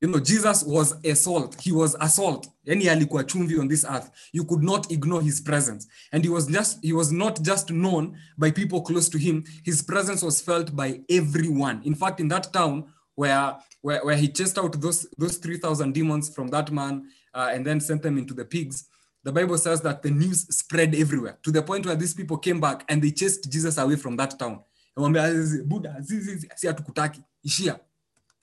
[0.00, 1.60] you know jesus was a salt.
[1.60, 2.48] He was a salt.
[2.64, 4.10] Yani alikuwa chumvi on this earth.
[4.32, 5.88] You could not ignore his presence.
[6.12, 9.44] And he was just he was not just known by people close to him.
[9.64, 11.80] His presence was felt by everyone.
[11.84, 12.84] In fact in that town
[13.14, 17.66] where where, where he chased out those those 3000 demons from that man uh, and
[17.66, 18.88] then sent them into the pigs
[19.24, 22.60] the bible says that the news spread everywhere to the point where these people came
[22.60, 24.60] back and they chased jesus away from that town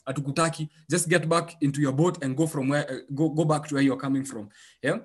[0.08, 0.70] hatukutaki.
[0.89, 3.76] Just get back into your boat and go from where uh, go, go back to
[3.76, 4.50] where you're coming from.
[4.82, 5.00] Yeah?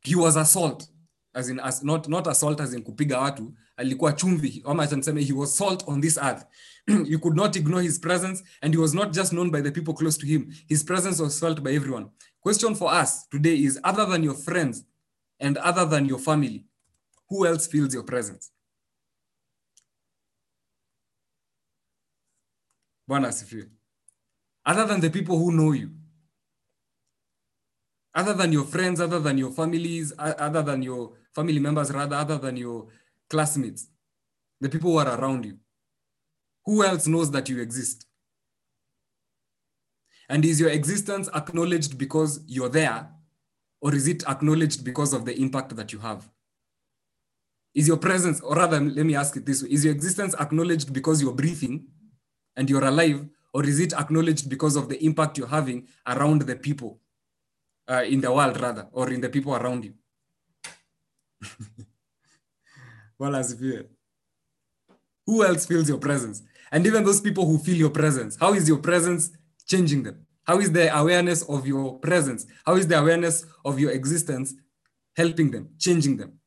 [0.00, 0.86] He was assault
[1.34, 3.54] as in as not not assault as in kupiga watu.
[3.76, 4.86] Alikuwa chumvi ama
[5.20, 6.44] he was salt on this earth.
[6.86, 9.94] You could not ignore his presence and he was not just known by the people
[9.94, 10.52] close to him.
[10.68, 12.10] His presence was felt by everyone.
[12.40, 14.84] Question for us today is other than your friends
[15.40, 16.66] and other than your family
[17.28, 18.50] who else feels your presence?
[23.08, 23.70] Bwana asifiwe
[24.66, 25.90] other than the people who know you
[28.14, 32.38] other than your friends, other than your families, other than your family members, rather, other
[32.38, 32.86] than your
[33.28, 33.88] classmates,
[34.60, 35.58] the people who are around you.
[36.64, 38.06] Who else knows that you exist?
[40.28, 43.08] And is your existence acknowledged because you're there,
[43.80, 46.30] or is it acknowledged because of the impact that you have?
[47.74, 50.92] Is your presence, or rather, let me ask it this way is your existence acknowledged
[50.92, 51.88] because you're breathing
[52.56, 56.56] and you're alive, or is it acknowledged because of the impact you're having around the
[56.56, 56.98] people
[57.88, 59.94] uh, in the world, rather, or in the people around you?
[63.18, 63.86] well, as if you,
[65.24, 66.42] who else feels your presence?
[66.72, 69.30] And even those people who feel your presence, how is your presence
[69.66, 70.26] changing them?
[70.42, 72.46] How is the awareness of your presence?
[72.66, 74.52] How is the awareness of your existence
[75.16, 76.40] helping them, changing them?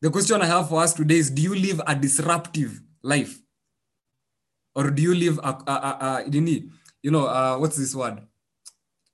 [0.00, 3.41] The question I have for us today is Do you live a disruptive life?
[4.74, 6.30] Or do you live a, a, a,
[7.02, 8.20] you know, uh, what's this word?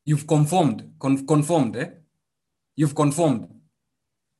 [0.04, 1.88] You've conformed, con conformed, eh?
[2.76, 3.48] You've conformed.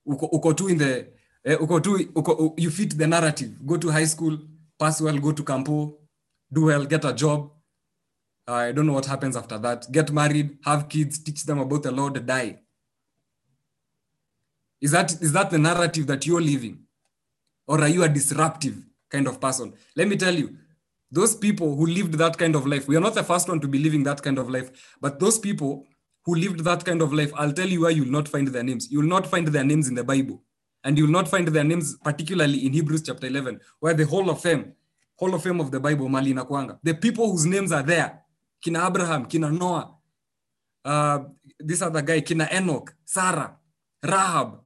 [0.07, 1.09] Uko, uko tu in the,
[1.45, 3.51] eh, uko tu, uko, you fit the narrative.
[3.67, 4.39] Go to high school,
[4.79, 5.99] pass well, go to campo,
[6.53, 7.51] do well, get a job,
[8.49, 9.93] uh, I don't know what happens after that.
[9.93, 12.61] Get married, have kids, teach them about the Lord, die.
[14.81, 16.79] Is that, is that the narrative that you're living?
[17.67, 18.77] Or are you a disruptive
[19.11, 19.75] kind of person?
[19.95, 20.57] Let me tell you,
[21.11, 23.69] those people who lived that kind of life, we are not the first one to
[23.69, 25.87] be living that kind of life, but those people
[26.25, 28.91] who lived that kind of life, I'll tell you why you'll not find their names.
[28.91, 30.43] You'll not find their names in the Bible.
[30.85, 34.41] And you'll not find their names, particularly in Hebrews chapter 11, where the whole of
[34.41, 34.75] fame,
[35.17, 38.21] whole of fame of the Bible, Mali Nakwanga, the people whose names are there,
[38.63, 39.95] kina Abraham, kina Noah,
[40.85, 41.21] uh,
[41.59, 43.57] this other guy, kina Enoch, Sarah,
[44.03, 44.61] Rahab,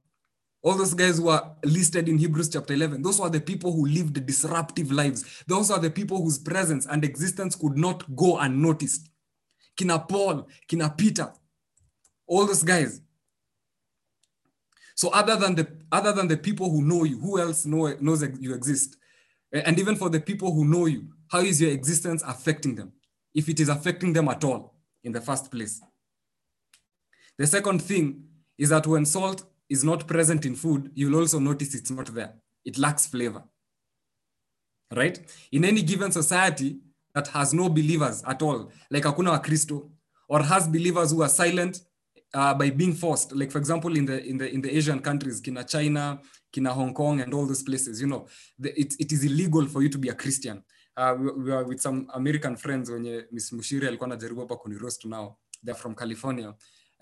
[0.63, 3.85] all those guys who are listed in Hebrews chapter 11, those were the people who
[3.85, 5.43] lived disruptive lives.
[5.45, 9.09] Those are the people whose presence and existence could not go unnoticed.
[9.75, 11.31] Kina Paul, Kina Peter,
[12.25, 13.01] all those guys.
[14.95, 18.23] So other than the other than the people who know you, who else know, knows
[18.39, 18.97] you exist?
[19.53, 22.93] Eh, and even for the people who know you, how is your existence affecting them?
[23.33, 25.81] if it is affecting them at all in the first place.
[27.37, 28.23] The second thing
[28.57, 32.33] is that when salt is not present in food, you'll also notice it's not there.
[32.69, 33.43] It lacks flavor.
[34.99, 35.17] Right?
[35.51, 36.69] In any given society
[37.15, 39.77] that has no believers at all, like Akuna wa Kristo,
[40.27, 41.81] or has believers who are silent
[42.33, 45.41] uh, by being forced, like for example, in the in the in the Asian countries,
[45.41, 46.19] Kina China,
[46.51, 49.81] Kina Hong Kong, and all those places, you know, the, it, it is illegal for
[49.83, 50.63] you to be a Christian
[50.97, 55.05] uh, we, we were with some American friends wenye Miss Mushiri alikuwa anajaribu hapa kuniroast
[55.05, 55.35] now.
[55.65, 56.53] They're from California.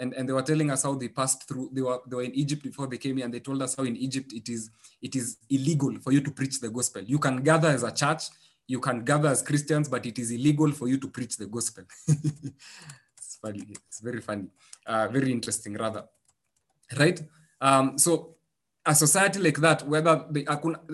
[0.01, 2.33] And, and they were telling us how they passed through they were they were in
[2.33, 5.15] Egypt before they came here and they told us how in Egypt it is it
[5.15, 7.03] is illegal for you to preach the gospel.
[7.03, 8.23] You can gather as a church,
[8.67, 11.83] you can gather as Christians, but it is illegal for you to preach the gospel.
[12.07, 14.47] it's funny, it's very funny,
[14.87, 16.05] uh, very interesting rather.
[16.97, 17.21] Right?
[17.61, 18.35] Um, so
[18.85, 20.45] a society like that, whether the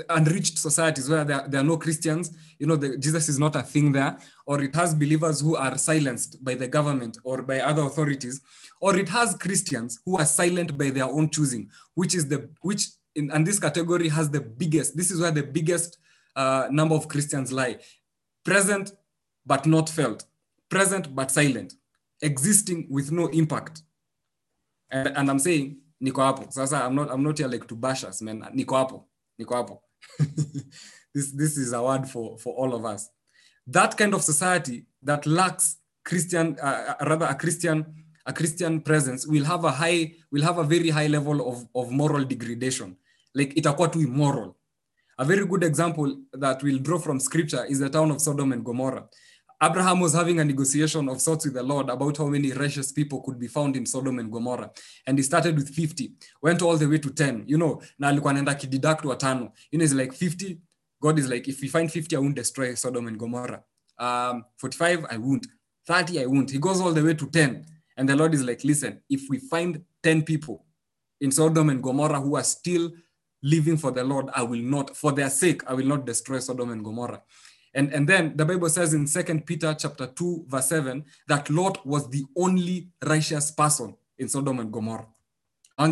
[0.09, 3.63] unreached societies where there, there are no Christians, you know, the, Jesus is not a
[3.63, 7.83] thing there, or it has believers who are silenced by the government or by other
[7.83, 8.41] authorities,
[8.81, 12.87] or it has Christians who are silent by their own choosing, which is the which
[13.15, 14.97] in and this category has the biggest.
[14.97, 15.97] This is where the biggest
[16.35, 17.77] uh, number of Christians lie:
[18.43, 18.91] present
[19.45, 20.25] but not felt,
[20.69, 21.75] present but silent,
[22.21, 23.83] existing with no impact.
[24.91, 26.51] And, and I'm saying niko hapo.
[26.51, 28.41] Sasa I'm not, I'm not here like to bash us man.
[28.55, 29.05] Niko hapo.
[29.39, 29.81] Niko hapo.
[31.17, 33.09] This, this is a word for, for all of us.
[33.65, 37.85] That kind of society that lacks christian uh, rather a christian
[38.25, 41.91] a christian presence will have a high will have a very high level of, of
[41.91, 42.95] moral degradation.
[43.33, 44.55] Like itakuwa too immoral.
[45.17, 48.63] A very good example that we'll draw from scripture is the town of sodom and
[48.63, 49.07] gomorrah
[49.61, 53.21] Abraham was having a negotiation of sorts with the Lord about how many righteous people
[53.21, 54.71] could be found in Sodom and Gomorrah.
[55.07, 56.11] And he started with 50,
[56.43, 57.45] went all the way to 10.
[57.47, 59.51] You know, na alikuwa anaenda kideduct watano.
[59.71, 60.59] You know, it's like 50.
[61.01, 63.63] God is like, if we find 50, I won't destroy Sodom and Gomorrah.
[63.97, 65.47] Um, 45, I won't.
[65.87, 66.51] 30, I won't.
[66.51, 67.65] He goes all the way to 10.
[67.97, 70.65] And the Lord is like, listen, if we find 10 people
[71.19, 72.91] in Sodom and Gomorrah who are still
[73.41, 76.71] living for the Lord, I will not, for their sake, I will not destroy Sodom
[76.71, 77.23] and Gomorrah.
[77.77, 81.85] And, and then the Bible says in Second Peter chapter 2, verse 7, that Lot
[81.85, 85.05] was the only righteous person in Sodom and Gomorrah.
[85.77, 85.91] How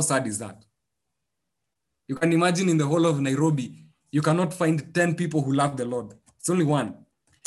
[0.00, 0.64] sad is that?
[2.06, 5.76] You can imagine in the whole of Nairobi, you cannot find 10 people who love
[5.76, 6.14] the Lord.
[6.38, 6.94] It's only one.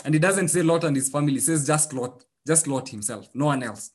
[0.03, 3.29] And it doesn't say Lot and his family, it says just Lot, just Lot himself,
[3.33, 3.91] no one else.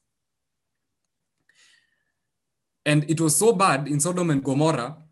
[2.86, 5.03] And it was so bad in Sodom and Gomorrah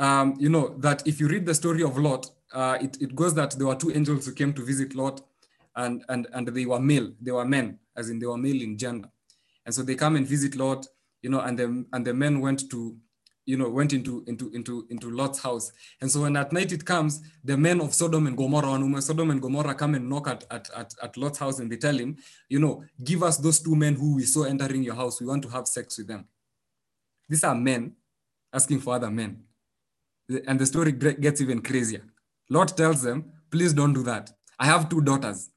[0.00, 3.34] um, you know, that if you read the story of Lot, uh, it, it goes
[3.34, 5.20] that there were two angels who came to visit Lot
[5.76, 7.78] and, and, and they were male, they were men.
[7.96, 9.08] as in they were male in gender.
[9.64, 10.86] And so they come and visit Lot,
[11.22, 12.96] you know, and the, and the men went to,
[13.46, 15.72] you know, went into, into, into, into Lot's house.
[16.00, 19.30] And so when at night it comes, the men of Sodom and Gomorrah, when Sodom
[19.30, 22.16] and Gomorrah come and knock at, at, at, at Lot's house and they tell him,
[22.48, 25.20] you know, give us those two men who we saw entering your house.
[25.20, 26.26] We want to have sex with them.
[27.28, 27.92] These are men
[28.52, 29.44] asking for other men.
[30.46, 32.02] And the story gets even crazier.
[32.48, 34.30] Lot tells them, please don't do that.
[34.58, 35.50] I have two daughters.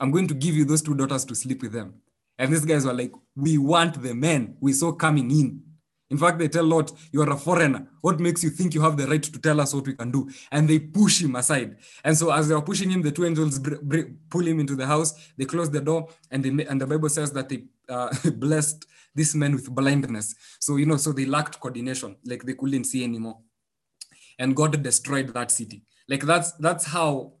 [0.00, 1.94] I'm going to give you those two daughters to sleep with them.
[2.38, 5.62] And these guys were like, we want the men we saw coming in.
[6.10, 7.86] In fact, they tell Lot, you're a foreigner.
[8.00, 10.30] What makes you think you have the right to tell us what we can do?
[10.50, 11.76] And they push him aside.
[12.02, 13.60] And so as they are pushing him, the two angels
[14.30, 15.14] pull him into the house.
[15.36, 19.34] They close the door and they and the Bible says that they uh, blessed this
[19.34, 20.34] man with blindness.
[20.60, 23.38] So, you know, so they lacked coordination, like they couldn't see anymore.
[24.38, 25.82] And God destroyed that city.
[26.08, 27.32] Like that's that's how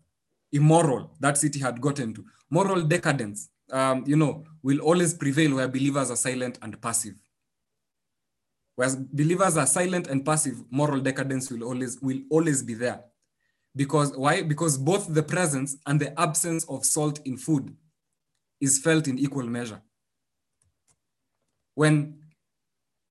[0.52, 2.24] immoral that city had gotten to.
[2.50, 7.14] Moral decadence, um, you know, will always prevail where believers are silent and passive.
[8.76, 13.04] Whereas believers are silent and passive, moral decadence will always will always be there.
[13.74, 14.42] Because why?
[14.42, 17.76] Because both the presence and the absence of salt in food
[18.60, 19.80] is felt in equal measure.
[21.74, 22.18] When,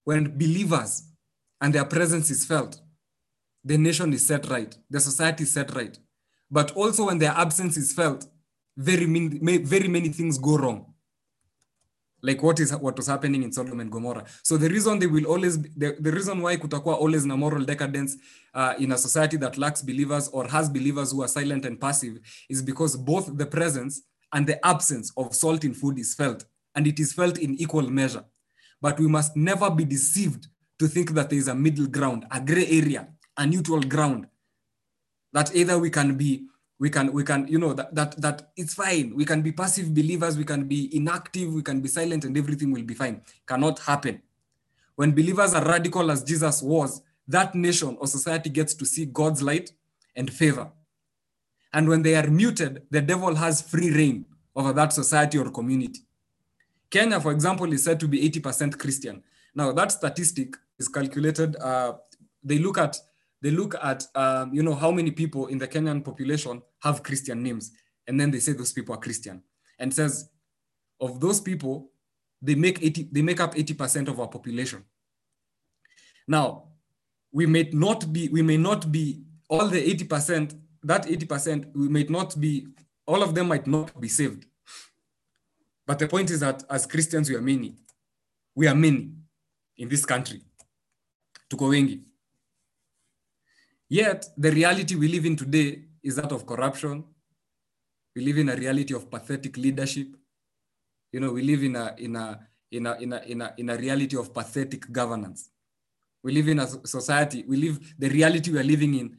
[0.04, 1.04] when believers
[1.62, 2.82] and their presence is felt,
[3.68, 5.98] the nation is set right, the society is set right.
[6.50, 8.26] But also when their absence is felt,
[8.78, 10.94] very many, very many things go wrong.
[12.22, 14.26] Like what is what was happening in Sodom and Gomorrah.
[14.44, 18.18] So the reason they will always the, the reason why kutakuwa always na moral decadence
[18.54, 22.20] uh, in a society that lacks believers or has believers who are silent and passive
[22.50, 24.02] is because both the presence
[24.34, 27.90] and the absence of salt in food is felt, and it is felt in equal
[27.90, 28.24] measure.
[28.82, 30.48] But we must never be deceived
[30.80, 34.28] to think that there is a middle ground, a gray area, a neutral ground.
[35.34, 36.48] That either we can be,
[36.80, 39.16] we can, we can, you know, that that that it's fine.
[39.16, 42.72] We can be passive believers, we can be inactive, we can be silent, and everything
[42.72, 43.22] will be fine.
[43.48, 44.22] Cannot happen.
[44.96, 49.44] When believers are radical as Jesus was, that nation or society gets to see God's
[49.44, 49.72] light
[50.16, 50.72] and favor.
[51.74, 56.02] And when they are muted, the devil has free reign over that society or community.
[56.90, 59.22] Kenya, for example, is said to be 80% Christian.
[59.54, 61.56] Now, that statistic is calculated.
[61.58, 61.94] Uh,
[62.44, 62.98] they look at
[63.42, 67.44] they look at um, you know how many people in the Kenyan population have Christian
[67.44, 67.72] names,
[68.08, 69.44] and then they say those people are Christian,
[69.80, 70.30] and says
[71.00, 71.92] of those people,
[72.42, 74.84] they make 80 they make up 80% of our population.
[76.28, 76.70] Now,
[77.32, 82.04] we may not be we may not be all the 80% that 80% we may
[82.04, 82.68] not be
[83.06, 84.46] all of them might not be saved
[85.88, 87.74] but the point is that as Christians, we are many.
[88.54, 89.14] We are many
[89.78, 90.42] in this country.
[91.50, 92.02] Tuko wengi.
[93.90, 97.04] Yet, the reality we live in today is that of corruption.
[98.16, 100.08] We live in a reality of pathetic leadership.
[101.14, 102.40] You know, we live in a, in a,
[102.72, 105.50] in a, in a, in a, in a reality of pathetic governance.
[106.24, 109.18] We live in a society, we live, the reality we are living in,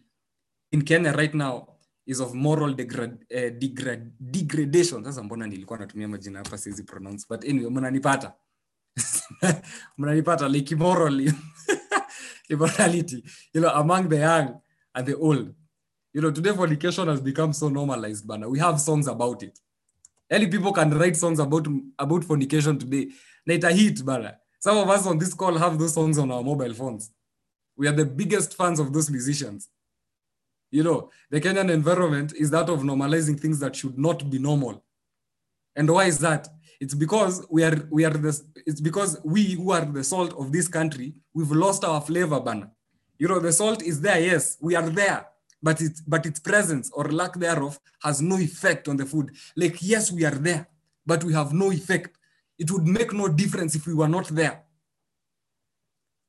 [0.73, 1.69] in Kenya right now
[2.07, 5.05] is of moral degrad, uh, degrad, degradation.
[5.05, 8.33] Sasa mbona nilikuwa natumia majina hapa siwezi pronounce, but anyway, mnanipata
[9.99, 11.21] mnanipata like immoral
[12.49, 14.61] immorality, you know, among the young
[14.95, 15.55] and the old.
[16.13, 19.59] You know, today fornication has become so normalized, but we have songs about it.
[20.31, 21.67] Any people can write songs about
[21.99, 23.09] about fornication today.
[23.47, 24.39] Let a hit, bana.
[24.59, 27.11] Some of us on this call have those songs on our mobile phones.
[27.77, 29.69] We are the biggest fans of those musicians.
[30.71, 34.85] You know, the Kenyan environment is that of normalizing things that should not be normal.
[35.77, 36.49] And why is that?
[36.81, 40.53] It's because we are we are the it's because we who are the salt of
[40.53, 42.71] this country, we've lost our flavor, banner.
[43.19, 45.27] You know, the salt is there, yes, we are there,
[45.61, 49.33] but it's but its presence or lack thereof has no effect on the food.
[49.57, 50.69] Like, yes, we are there,
[51.05, 52.17] but we have no effect.
[52.59, 54.63] It would make no difference if we were not there.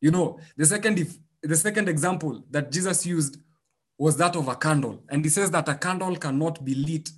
[0.02, 3.38] You know, the second if the second example that Jesus used
[4.00, 5.04] was that of a candle.
[5.10, 7.12] And he says that a candle cannot be lit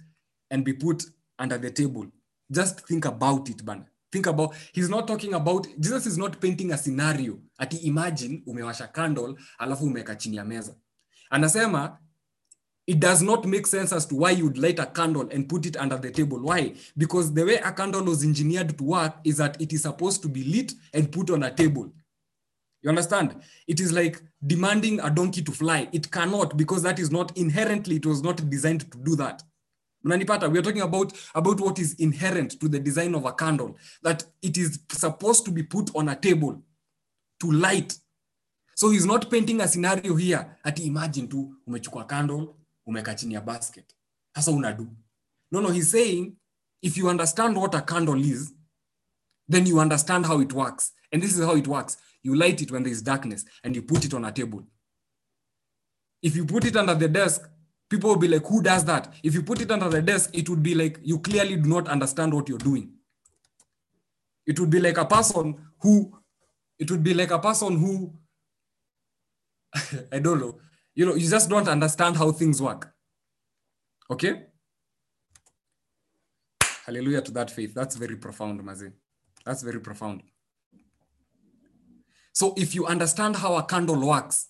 [0.49, 1.05] and be put
[1.39, 2.07] under the table.
[2.51, 3.85] Just think about it, man.
[4.11, 7.39] Think about, he's not talking about, Jesus is not painting a scenario.
[7.57, 10.75] Ati imagine umewasha candle, alafu umeka chini ya meza.
[11.29, 11.97] Anasema,
[12.87, 15.77] it does not make sense as to why you'd light a candle and put it
[15.77, 16.39] under the table.
[16.39, 16.73] Why?
[16.97, 20.27] Because the way a candle was engineered to work is that it is supposed to
[20.27, 21.93] be lit and put on a table.
[22.81, 23.35] You understand?
[23.67, 25.87] It is like demanding a donkey to fly.
[25.93, 29.41] It cannot because that is not inherently, it was not designed to do that.
[30.05, 33.77] Mnanipata, we are talking about, about what is inherent to the design of a candle,
[34.01, 36.61] that it is supposed to be put on a table
[37.39, 37.97] to light.
[38.75, 40.57] So he's not painting a scenario here.
[40.65, 42.55] Ati imagine tu umechukua candle,
[42.87, 43.93] umeka chini ya basket.
[44.35, 44.87] Sasa unadu.
[45.51, 46.35] No, no, he's saying
[46.81, 48.53] if you understand what a candle is,
[49.47, 50.93] then you understand how it works.
[51.11, 51.97] And this is how it works.
[52.23, 54.63] You light it when there is darkness and you put it on a table.
[56.21, 57.41] If you put it under the desk,
[57.91, 59.13] people will be like, who does that?
[59.21, 61.89] If you put it under the desk, it would be like you clearly do not
[61.89, 62.93] understand what you're doing.
[64.47, 66.17] It would be like a person who,
[66.79, 68.13] it would be like a person who,
[70.11, 70.57] I don't know,
[70.95, 72.93] you know, you just don't understand how things work.
[74.09, 74.45] Okay?
[76.85, 77.73] Hallelujah to that faith.
[77.73, 78.93] That's very profound, Mazi.
[79.45, 80.23] That's very profound.
[82.33, 84.47] So if you understand how a candle works,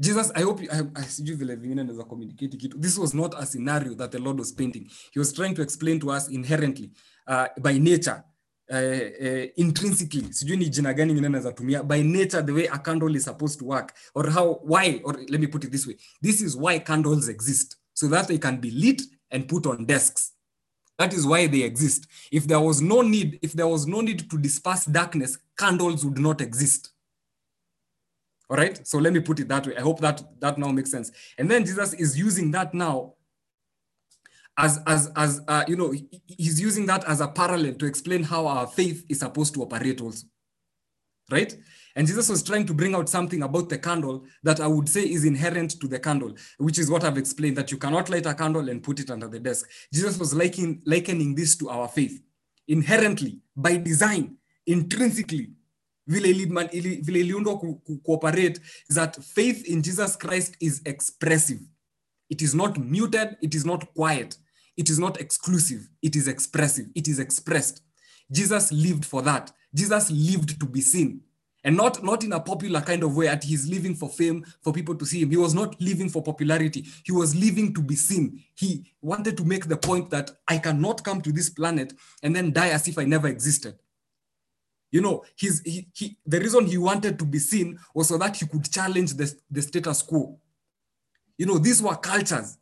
[0.00, 2.78] Jesus, I hope you, I, I sijui vile vingine naweza communicate kitu.
[2.78, 4.90] This was not a scenario that the Lord was painting.
[5.12, 6.90] He was trying to explain to us inherently,
[7.28, 8.24] uh, by nature,
[8.70, 10.32] uh, uh, intrinsically.
[10.32, 11.82] Sijui ni jina gani ingine naweza tumia.
[11.82, 15.40] By nature, the way a candle is supposed to work, or how, why, or let
[15.40, 15.96] me put it this way.
[16.20, 20.32] This is why candles exist, so that they can be lit and put on desks.
[20.98, 22.06] That is why they exist.
[22.32, 26.18] If there was no need, if there was no need to disperse darkness, candles would
[26.18, 26.90] not exist.
[28.50, 28.86] All right.
[28.86, 29.76] So let me put it that way.
[29.76, 31.10] I hope that that now makes sense.
[31.38, 33.14] And then Jesus is using that now
[34.56, 35.94] as as as uh, you know
[36.26, 40.00] he's using that as a parallel to explain how our faith is supposed to operate
[40.00, 40.26] also.
[41.30, 41.56] Right?
[41.96, 45.02] And Jesus was trying to bring out something about the candle that I would say
[45.02, 48.34] is inherent to the candle, which is what I've explained that you cannot light a
[48.34, 49.68] candle and put it under the desk.
[49.92, 52.20] Jesus was liking, likening this to our faith.
[52.66, 54.36] Inherently, by design,
[54.66, 55.52] intrinsically,
[56.06, 58.60] vile ili- ili- vile iliundwa ku- cooperate
[58.94, 61.60] that faith in Jesus Christ is expressive.
[62.28, 64.38] It is not muted, it is not quiet,
[64.76, 67.82] it is not exclusive, it is expressive, it is expressed.
[68.30, 69.52] Jesus lived for that.
[69.74, 71.20] Jesus lived to be seen.
[71.66, 74.72] And not, not in a popular kind of way, that he's living for fame, for
[74.72, 75.30] people to see him.
[75.30, 76.84] He was not living for popularity.
[77.04, 78.42] He was living to be seen.
[78.54, 82.52] He wanted to make the point that I cannot come to this planet and then
[82.52, 83.74] die as if I never existed.
[84.94, 88.36] You know, he's, he, he, the reason he wanted to be seen was so that
[88.36, 90.38] he could challenge the, the status quo.
[91.36, 92.58] You know, these were cultures.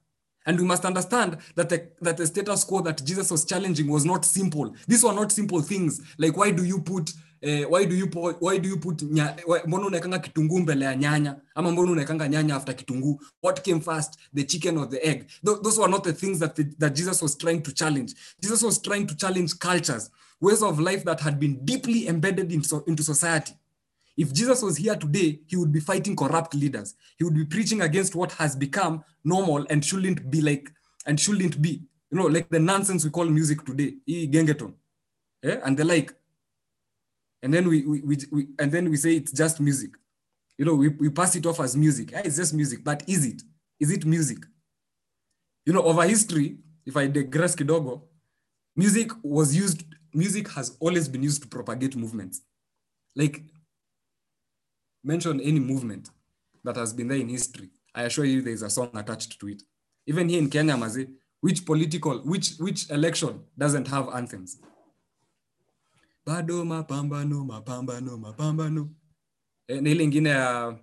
[0.46, 4.06] And we must understand that the, that the status quo that Jesus was challenging was
[4.06, 4.74] not simple.
[4.88, 6.00] These were not simple things.
[6.16, 7.12] Like, why do you put
[7.42, 9.38] eh, why do you put, why do you put nyanya
[12.54, 16.14] after kitunguu what came first the chicken or the egg Tho- those were not the
[16.14, 20.08] things that, the, that jesus was trying to challenge jesus was trying to challenge cultures
[20.42, 23.54] ways of life that had been deeply embedded in so, into society
[24.16, 26.94] if Jesus was here today, he would be fighting corrupt leaders.
[27.16, 30.70] He would be preaching against what has become normal and shouldn't be like,
[31.06, 34.74] and shouldn't be, you know, like the nonsense we call music today, gengetone,
[35.42, 36.12] yeah, and the like.
[37.42, 39.90] And then we, we, we, we and then we say it's just music.
[40.58, 42.12] You know, we, we pass it off as music.
[42.14, 43.42] Ah, it's just music, but is it?
[43.80, 44.38] Is it music?
[45.66, 48.02] You know, over history, if I digress kidogo,
[48.76, 49.82] music was used,
[50.14, 52.42] music has always been used to propagate movements.
[53.16, 53.42] Like
[55.04, 56.10] mention any movement
[56.64, 59.48] that has been there in history, I assure you there is a song attached to
[59.48, 59.62] it.
[60.06, 61.08] Even here in Kenya, Mazi,
[61.40, 64.58] which political, which which election doesn't have anthems?
[66.26, 68.90] Bado mapambano, mapambano, mapambano.
[69.68, 70.78] Eh, na ile ingine ya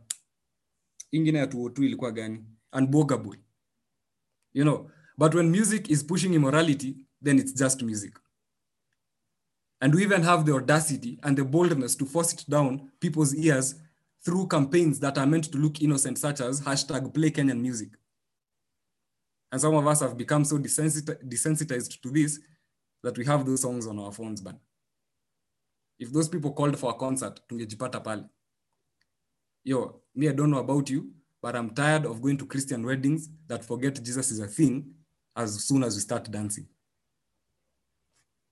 [1.12, 2.46] ingine ya 202 ilikuwa gani?
[2.74, 3.40] Unbwogable.
[4.54, 8.20] You know, but when music is pushing immorality, then it's just music.
[9.82, 13.76] And we even have the audacity and the boldness to force it down people's ears
[14.24, 17.90] through campaigns that are meant to look innocent, such as hashtag play Kenyan music.
[19.52, 22.40] And some of us have become so desensitized to this
[23.02, 24.42] that we have those songs on our phones.
[24.42, 24.58] But
[25.98, 28.30] if those people called for a concert, tungejipata pale.
[29.64, 31.12] Yo, me, I don't know about you,
[31.42, 34.92] but I'm tired of going to Christian weddings that forget Jesus is a thing
[35.36, 36.68] as soon as we start dancing.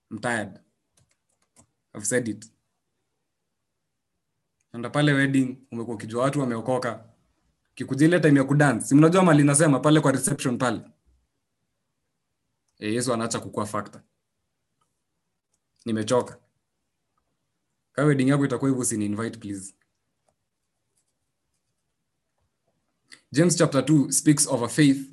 [0.09, 0.59] I'm tired.
[1.97, 2.45] I've said it.
[4.73, 7.05] Enda pale wedding, umekuwa ukijua watu wameokoka.
[7.75, 10.81] Kikuja ile time ya kudance, mnajua mali nasema pale kwa reception pale.
[12.79, 14.01] E, Yesu anaacha kukua factor.
[15.85, 16.39] Nimechoka.
[17.93, 19.73] Kama wedding yako itakuwa hivyo usini invite please.
[23.31, 25.11] James chapter 2 speaks of a faith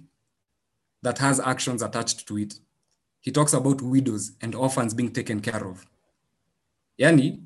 [1.02, 2.62] that has actions attached to it.
[3.20, 5.86] He talks about widows and orphans being taken care of.
[7.00, 7.40] Yani,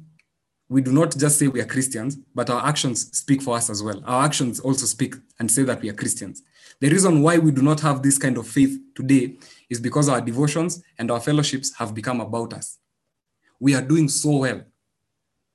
[0.69, 3.83] we do not just say we are Christians, but our actions speak for us as
[3.83, 4.03] well.
[4.05, 6.43] Our actions also speak and say that we are Christians.
[6.81, 9.39] The reason why we do not have this kind of faith today
[9.71, 12.79] is because our devotions and our fellowships have become about us.
[13.59, 14.63] We are doing so well.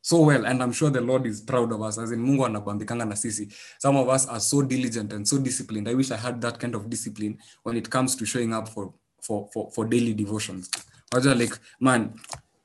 [0.02, 1.98] So well, and I'm sure the Lord is proud of us.
[1.98, 3.54] As in Mungu anabambikanga na sisi.
[3.80, 5.88] Some of us are so diligent and so disciplined.
[5.88, 8.94] I wish I had that kind of discipline when it comes to showing up for
[9.22, 10.70] for for, for daily devotions.
[11.14, 12.16] Like man,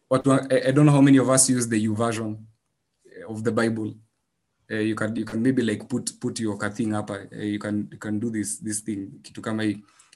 [0.08, 2.46] what I, I don't know how many of us use the U version
[3.28, 3.94] of the Bible.
[4.70, 7.10] Uh, you can you can maybe like put put your thing up.
[7.10, 9.12] Uh, you can you can do this this thing.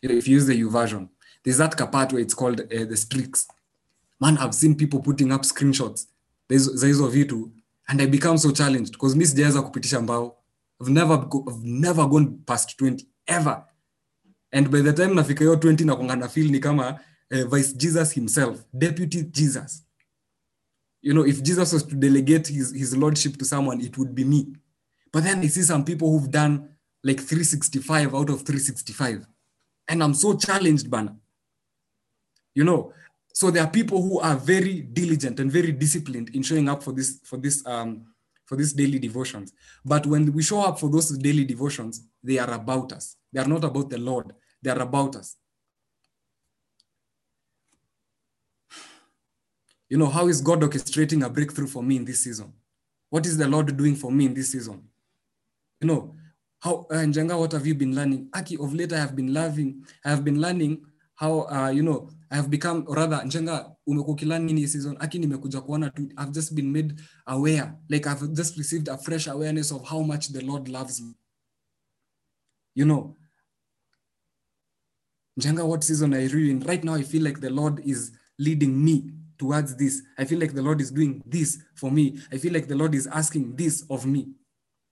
[0.02, 1.08] If you use the U version,
[1.44, 3.46] there's that part where it's called uh, the streaks.
[4.20, 6.06] Man, I've seen people putting up screenshots
[6.58, 7.50] za hizo vitu
[7.88, 10.36] and I become so challenged because mi sijaweza kupitisha mbao.
[10.80, 13.64] I've never I've never gone past 20 ever.
[14.52, 17.00] And by the time nafika hiyo 20 nakwanga na feel ni kama
[17.32, 19.82] uh, vice Jesus himself, deputy Jesus.
[21.00, 24.24] You know, if Jesus was to delegate his, his lordship to someone, it would be
[24.24, 24.54] me.
[25.12, 26.68] But then I see some people who've done
[27.02, 29.26] like 365 out of 365.
[29.88, 31.16] And I'm so challenged, Bana.
[32.54, 32.92] You know,
[33.34, 36.92] so there are people who are very diligent and very disciplined in showing up for
[36.92, 38.06] this, for this, um,
[38.46, 39.52] for these daily devotions.
[39.84, 43.16] But when we show up for those daily devotions, they are about us.
[43.32, 44.32] They are not about the Lord.
[44.62, 45.36] They are about us.
[49.92, 52.50] You know, how is God orchestrating a breakthrough for me in this season?
[53.10, 54.88] What is the Lord doing for me in this season?
[55.82, 56.16] You know,
[56.60, 58.30] how uh, Njenga, what have you been learning?
[58.34, 60.82] Aki, of late I have been loving, I have been learning
[61.14, 64.96] how uh, you know, I have become or rather Njenga, umekuwa ukilearn nini season?
[64.98, 66.94] Aki nimekuja kuona tu, I've just been made
[67.26, 71.12] aware, like I've just received a fresh awareness of how much the Lord loves me.
[72.74, 73.16] You know,
[75.38, 76.60] Njenga, what season are you in?
[76.60, 79.12] Right now, I feel like the Lord is leading me
[79.42, 80.02] towards this.
[80.16, 82.16] I feel like the Lord is doing this for me.
[82.32, 84.28] I feel like the Lord is asking this of me.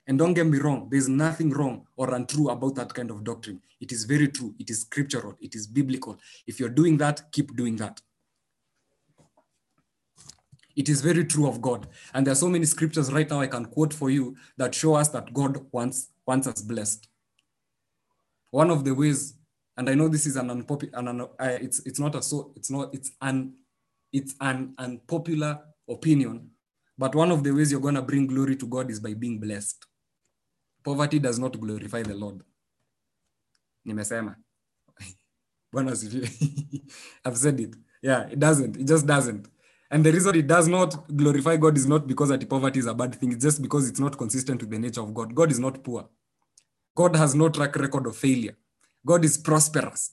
[0.09, 3.61] And don't get me wrong, there's nothing wrong or untrue about that kind of doctrine.
[3.80, 4.53] It is very true.
[4.59, 5.36] It is scriptural.
[5.40, 6.18] It is biblical.
[6.48, 8.01] If you're doing that, keep doing that.
[10.74, 11.86] It is very true of God.
[12.12, 14.94] And there are so many scriptures right now I can quote for you that show
[14.94, 17.07] us that God wants, wants us blessed.
[18.51, 19.34] One of the ways,
[19.76, 22.70] and I know this is an unpopular, an, uh, it's, it's not a so, it's
[22.70, 23.53] not, it's an
[24.12, 26.50] it's an unpopular opinion,
[26.98, 29.38] but one of the ways you're going to bring glory to God is by being
[29.38, 29.84] blessed.
[30.84, 32.42] Poverty does not glorify the Lord.
[33.86, 34.36] Nimesema.
[37.24, 37.74] I've said it.
[38.02, 38.76] Yeah, it doesn't.
[38.76, 39.48] It just doesn't.
[39.90, 42.94] And the reason it does not glorify God is not because that poverty is a
[42.94, 43.32] bad thing.
[43.32, 45.34] It's just because it's not consistent with the nature of God.
[45.34, 46.08] God is not poor.
[46.94, 48.56] God has no track record of failure.
[49.04, 50.12] God is prosperous.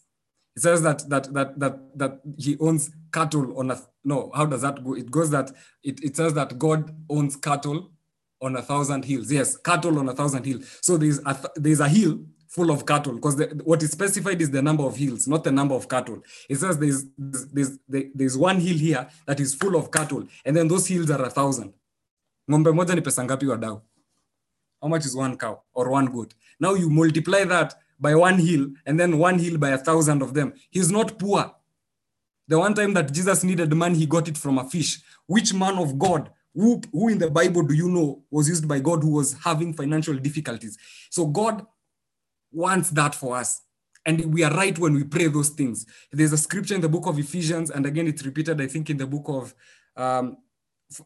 [0.58, 4.32] It says that that that that that he owns cattle on a no.
[4.34, 4.96] How does that go?
[4.96, 5.52] It goes that
[5.84, 7.92] it, it says that God owns cattle
[8.42, 9.32] on a thousand hills.
[9.32, 10.80] Yes, cattle on a thousand hills.
[10.82, 14.64] So there's a there's a hill full of cattle because what is specified is the
[14.64, 16.24] number of hills, not the number of cattle.
[16.50, 20.68] It says there's there's there's one hill here that is full of cattle, and then
[20.68, 21.72] those hills are a thousand.
[22.50, 23.84] Ng'ombe moja ni pesa ngapi wadau?
[24.82, 26.34] How much is one cow or one goat?
[26.60, 30.34] Now you multiply that by one hill and then one hill by a thousand of
[30.34, 30.54] them.
[30.70, 31.54] He's not poor.
[32.48, 35.02] The one time that Jesus needed money, he got it from a fish.
[35.26, 38.80] Which man of God, who, who in the Bible do you know was used by
[38.80, 40.78] God who was having financial difficulties?
[41.10, 41.66] So God
[42.52, 43.62] wants that for us.
[44.06, 45.86] And we are right when we pray those things.
[46.14, 48.96] There's a scripture in the book of Ephesians, and again, it's repeated, I think, in
[48.96, 49.54] the book of
[49.98, 50.38] um,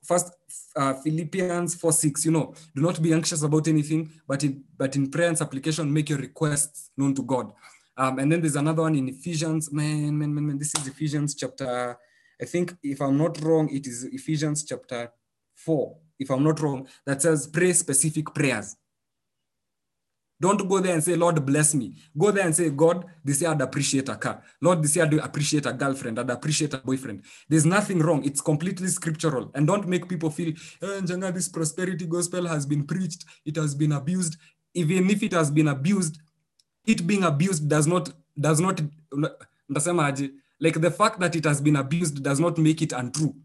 [0.04, 0.34] first
[0.76, 4.96] uh, philippians 4 6 you know do not be anxious about anything but in but
[4.96, 7.52] in prayer and supplication make your requests known to god.
[7.98, 11.36] Um, and then there's another one in ephesians man man man man this is ephesians
[11.36, 11.98] chapter
[12.42, 15.12] i think if i'm not wrong it is ephesians chapter
[15.56, 18.76] 4 if i'm not wrong that says pray specific prayers
[20.42, 21.94] don't go there and say, Lord, bless me.
[22.18, 24.42] Go there and say, God, this year I'd appreciate a car.
[24.60, 26.18] Lord, this year I'd appreciate a girlfriend.
[26.18, 27.22] I'd appreciate a boyfriend.
[27.48, 28.26] There's nothing wrong.
[28.26, 29.52] It's completely scriptural.
[29.54, 33.24] And don't make people feel, oh, Njenga, this prosperity gospel has been preached.
[33.46, 34.38] It has been abused.
[34.74, 36.18] Even if it has been abused,
[36.88, 38.82] it being abused does not, does not,
[40.60, 43.36] like the fact that it has been abused does not make it untrue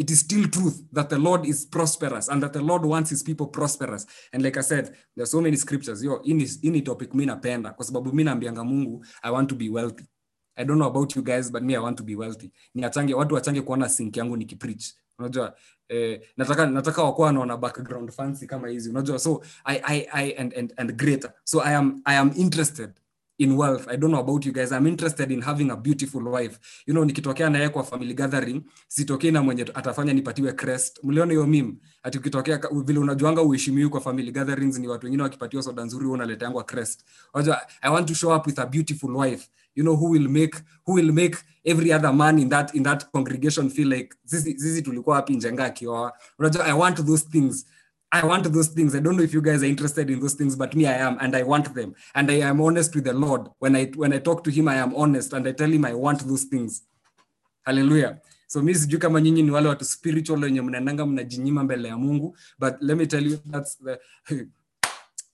[0.00, 3.22] it is still truth that the Lord is prosperous and that the Lord wants his
[3.22, 4.06] people prosperous.
[4.32, 6.02] And like I said, there are so many scriptures.
[6.02, 9.54] Yo, in this in topic mi napenda kwa sababu mi naambianga Mungu I want to
[9.54, 10.04] be wealthy.
[10.56, 12.50] I don't know about you guys but me I want to be wealthy.
[12.74, 14.94] Ni achange watu wachange kuona sink yangu nikipreach.
[15.18, 15.56] Unajua
[15.88, 18.90] eh, nataka nataka wakuwa wanaona background fancy kama hizi.
[18.90, 21.32] Unajua so I I I and and and greater.
[21.44, 22.90] So I am I am interested
[23.40, 23.88] in wealth.
[23.88, 24.70] I don't know about you guys.
[24.70, 26.58] I'm interested in having a beautiful wife.
[26.86, 31.00] You know, nikitokea naye kwa family gathering, sitokei na mwenye atafanya nipatiwe crest.
[31.04, 35.62] Mliona hiyo mim Ati ukitokea vile unajuanga uheshimiwi kwa family gatherings ni watu wengine wakipatiwa
[35.62, 37.04] soda nzuri huo unaletangwa crest.
[37.32, 39.48] wajua I want to show up with a beautiful wife.
[39.74, 43.10] You know who will make who will make every other man in that in that
[43.12, 46.12] congregation feel like zizi, zizi tulikuwa wapi Njenga akioa.
[46.38, 47.66] Unajua, I want those things.
[48.12, 48.94] I want those things.
[48.94, 51.16] I don't know if you guys are interested in those things, but me, I am,
[51.20, 51.94] and I want them.
[52.14, 53.48] And I am honest with the Lord.
[53.60, 55.94] When I when I talk to Him, I am honest, and I tell Him I
[55.94, 56.82] want those things.
[57.64, 58.20] Hallelujah.
[58.52, 62.36] so mi sijui kama nyinyi ni wale watu spiritual wenye mnaendanga mnajinyima mbele ya mungu
[62.58, 63.98] but let me tell you that's the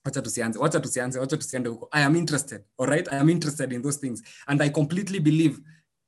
[0.05, 3.71] wacha tusianze wacha tusianze wacha tusiende huko i am interested all right i am interested
[3.73, 5.59] in those things and i completely believe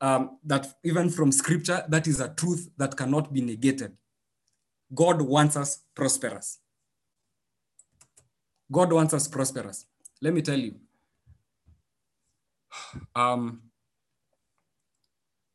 [0.01, 3.91] um, that even from scripture that is a truth that cannot be negated
[4.93, 6.59] god wants us prosperous
[8.71, 9.85] god wants us prosperous
[10.21, 10.75] let me tell you
[13.15, 13.61] um,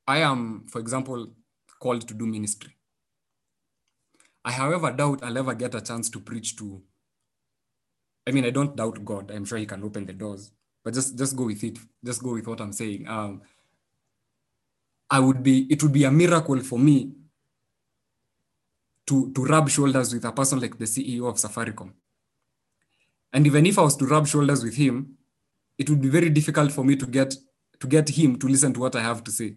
[0.06, 1.28] i am for example
[1.80, 2.76] called to do ministry
[4.44, 6.82] i however doubt i'll ever get a chance to preach to
[8.26, 9.30] I mean, I don't doubt God.
[9.30, 10.50] I'm sure He can open the doors,
[10.82, 11.78] but just just go with it.
[12.04, 13.06] Just go with what I'm saying.
[13.06, 13.42] Um,
[15.10, 15.66] I would be.
[15.70, 17.12] It would be a miracle for me
[19.06, 21.92] to to rub shoulders with a person like the CEO of Safaricom.
[23.32, 25.18] And even if I was to rub shoulders with him,
[25.78, 27.34] it would be very difficult for me to get
[27.80, 29.56] to get him to listen to what I have to say.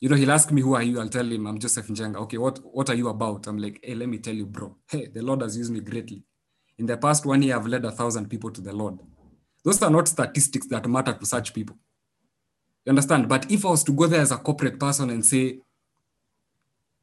[0.00, 2.38] You know, he'll ask me, "Who are you?" I'll tell him, "I'm Joseph Njenga." Okay,
[2.38, 3.46] what what are you about?
[3.46, 4.76] I'm like, "Hey, let me tell you, bro.
[4.88, 6.24] Hey, the Lord has used me greatly."
[6.78, 8.98] in the past one year, I've led a thousand people to the Lord.
[9.64, 11.76] Those are not statistics that matter to such people.
[12.84, 13.28] You understand?
[13.28, 15.58] But if I was to go there as a corporate person and say,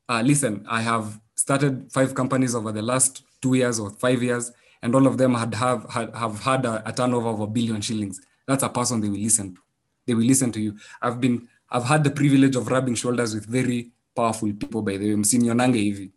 [0.10, 4.52] uh, listen, I have started five companies over the last two years or five years,
[4.82, 7.82] and all of them had have had, have had a, a turnover of a billion
[7.82, 8.22] shillings.
[8.48, 9.62] That's a person they will listen to.
[10.06, 10.78] They will listen to you.
[11.02, 15.10] I've been I've had the privilege of rubbing shoulders with very powerful people by the
[15.10, 15.16] way.
[15.16, 16.12] Msinionange hivi.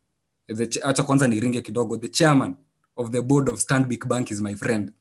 [0.83, 1.97] Acha kwanza niringe kidogo.
[1.97, 2.57] The chairman
[2.97, 4.93] of the board of Stanbic Bank is my friend.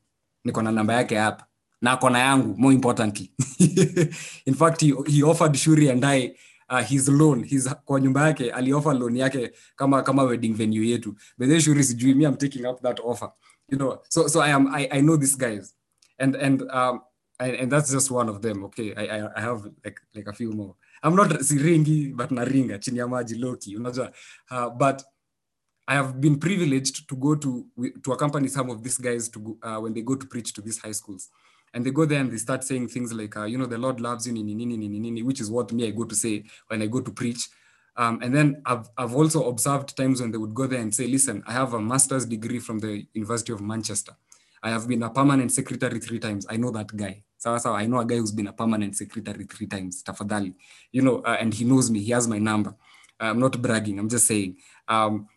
[0.44, 1.46] Niko na namba yake hapa.
[1.82, 3.30] Na na yangu, more importantly.
[4.46, 6.34] In fact, he, he offered Shuri and I
[6.68, 11.14] uh, his loan his kwa nyumba yake aliofa loan yake kama kama wedding venue yetu.
[11.38, 13.32] But then Shuri sijui me I'm taking up that offer.
[13.68, 15.74] You know, so so I am I, I know these guys.
[16.18, 17.00] And and um
[17.38, 18.64] and, and that's just one of them.
[18.64, 20.74] Okay, I I, I have like like a few more.
[21.02, 23.76] I'm not siringi but naringa chini ya maji loki.
[23.76, 24.12] Unajua,
[24.50, 25.02] uh, but
[25.88, 27.66] I have been privileged to go to
[28.02, 30.78] to accompany some of these guys to uh, when they go to preach to these
[30.78, 31.28] high schools,
[31.76, 34.00] and they go there and they start saying things like, uh, you know, the Lord
[34.00, 36.80] loves you, nini, nini, nini, nini, which is what me I go to say when
[36.80, 37.50] I go to preach.
[37.98, 41.06] Um, and then I've I've also observed times when they would go there and say,
[41.06, 44.14] listen, I have a master's degree from the University of Manchester.
[44.62, 46.46] I have been a permanent secretary three times.
[46.48, 47.24] I know that guy.
[47.36, 47.76] Sawa sawa.
[47.76, 50.02] I know a guy who's been a permanent secretary three times.
[50.02, 50.54] Tafadhali.
[50.92, 52.00] You know, uh, and he knows me.
[52.00, 52.74] He has my number.
[53.20, 53.98] I'm not bragging.
[53.98, 54.56] I'm just saying.
[54.88, 55.28] Um,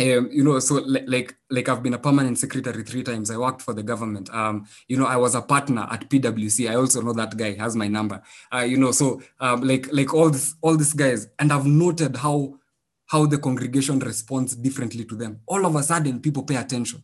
[0.00, 3.32] um, you know, so li- like like I've been a permanent secretary three times.
[3.32, 4.32] I worked for the government.
[4.32, 6.70] Um, you know, I was a partner at PwC.
[6.70, 8.22] I also know that guy has my number.
[8.52, 12.16] Uh, you know, so um, like like all this all these guys, and I've noted
[12.16, 12.58] how
[13.06, 15.40] how the congregation responds differently to them.
[15.46, 17.02] All of a sudden, people pay attention.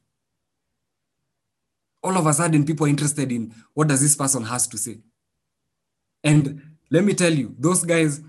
[2.01, 4.99] All of a sudden, people are interested in what does this person has to say.
[6.23, 8.23] And let me tell you, those guys.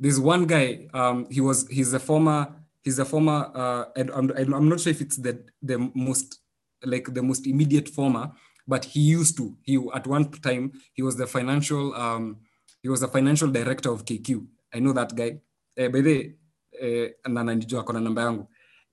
[0.00, 0.86] There's one guy.
[0.94, 2.54] Um, he was he's a former
[2.88, 5.34] he's a former uh, and I'm, I'm not sure if it's the
[5.70, 6.40] the most
[6.92, 8.24] like the most immediate former
[8.72, 10.64] but he used to he at one time
[10.96, 12.24] he was the financial um
[12.82, 15.30] he was the financial director of KQ I know that guy.
[15.78, 16.34] Uh, by the
[17.24, 18.46] namba yangu.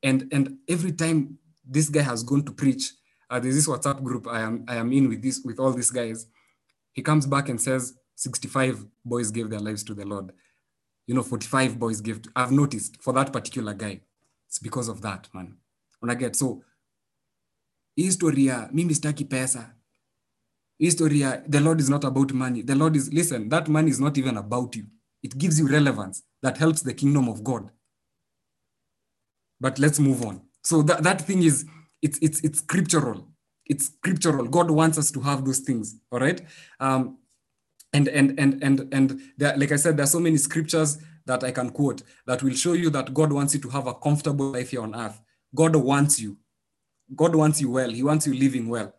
[0.04, 1.38] And and every time
[1.76, 2.84] this guy has gone to preach
[3.30, 5.92] uh, there's this WhatsApp group I am I am in with this with all these
[5.92, 6.28] guys.
[6.94, 10.32] He comes back and says 65 boys gave their lives to the Lord
[11.08, 14.02] you know 45 boys give i've noticed for that particular guy
[14.56, 15.58] it's because of that man.
[16.02, 16.64] Unaget so
[17.98, 19.74] historia mimi sitaki pesa.
[20.80, 22.62] Historia the lord is not about money.
[22.62, 24.86] The lord is listen that money is not even about you.
[25.24, 27.70] It gives you relevance that helps the kingdom of god.
[29.60, 30.42] But let's move on.
[30.64, 31.66] So that, that thing is
[32.02, 33.28] it's it's it's scriptural.
[33.66, 34.48] It's scriptural.
[34.48, 36.42] God wants us to have those things all right?
[36.80, 37.18] Um
[37.96, 41.44] and and and and and there, like I said, there are so many scriptures that
[41.44, 44.52] I can quote that will show you that God wants you to have a comfortable
[44.52, 45.20] life here on earth.
[45.56, 46.38] God wants you.
[47.16, 47.90] God wants you well.
[47.90, 48.94] He wants you living well.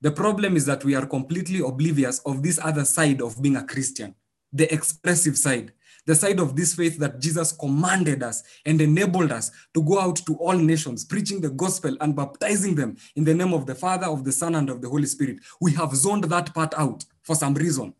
[0.00, 3.64] The problem is that we are completely oblivious of this other side of being a
[3.64, 4.14] Christian,
[4.52, 5.72] the expressive side,
[6.06, 10.16] the side of this faith that Jesus commanded us and enabled us to go out
[10.26, 14.06] to all nations, preaching the gospel and baptizing them in the name of the Father,
[14.06, 15.38] of the Son, and of the Holy Spirit.
[15.60, 17.94] We have zoned that part out for some reason.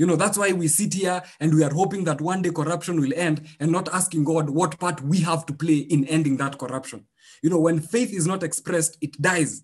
[0.00, 2.98] You know, that's why we sit here and we are hoping that one day corruption
[2.98, 6.56] will end and not asking God what part we have to play in ending that
[6.56, 7.04] corruption.
[7.42, 9.62] You know, when faith is not expressed, it dies.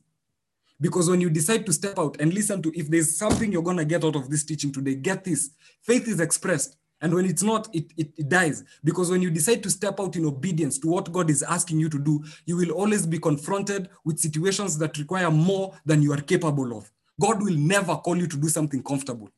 [0.78, 3.78] Because when you decide to step out and listen to, if there's something you're going
[3.78, 5.52] to get out of this teaching today, get this.
[5.80, 6.76] Faith is expressed.
[7.00, 8.62] And when it's not, it, it, it dies.
[8.84, 11.88] Because when you decide to step out in obedience to what God is asking you
[11.88, 16.20] to do, you will always be confronted with situations that require more than you are
[16.20, 16.92] capable of.
[17.18, 19.30] God will never call you to do something comfortable.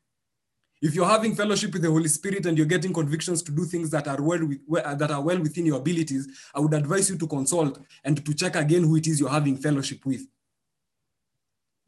[0.81, 3.91] If you're having fellowship with the Holy Spirit and you're getting convictions to do things
[3.91, 4.61] that are well with,
[4.99, 8.55] that are well within your abilities, I would advise you to consult and to check
[8.55, 10.23] again who it is you're having fellowship with.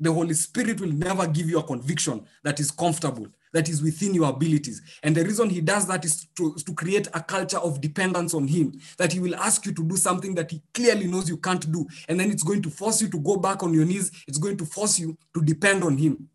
[0.01, 4.15] The Holy Spirit will never give you a conviction that is comfortable, that is within
[4.15, 4.81] your abilities.
[5.03, 8.49] And the reason he does that is to, to create a culture of dependence on
[8.49, 11.71] him, that he will ask you to do something that he clearly knows you can't
[11.71, 11.87] do.
[12.09, 14.11] And then it's going to force you to go back on your knees.
[14.27, 16.29] It's going to force you to depend on him.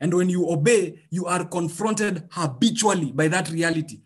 [0.00, 4.00] And when you obey, you are confronted habitually by that reality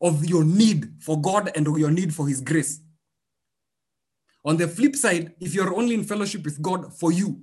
[0.00, 2.80] of your need for God and your need for His grace.
[4.44, 7.40] On the flip side, if you're only in fellowship with God for you,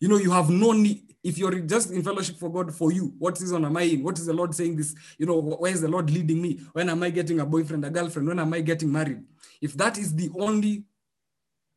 [0.00, 1.04] you know, you have no need.
[1.22, 4.02] If you're just in fellowship for God for you, what season am I in?
[4.02, 4.94] What is the Lord saying this?
[5.18, 6.60] You know, where is the Lord leading me?
[6.72, 8.28] When am I getting a boyfriend, a girlfriend?
[8.28, 9.22] When am I getting married?
[9.60, 10.84] If that is the only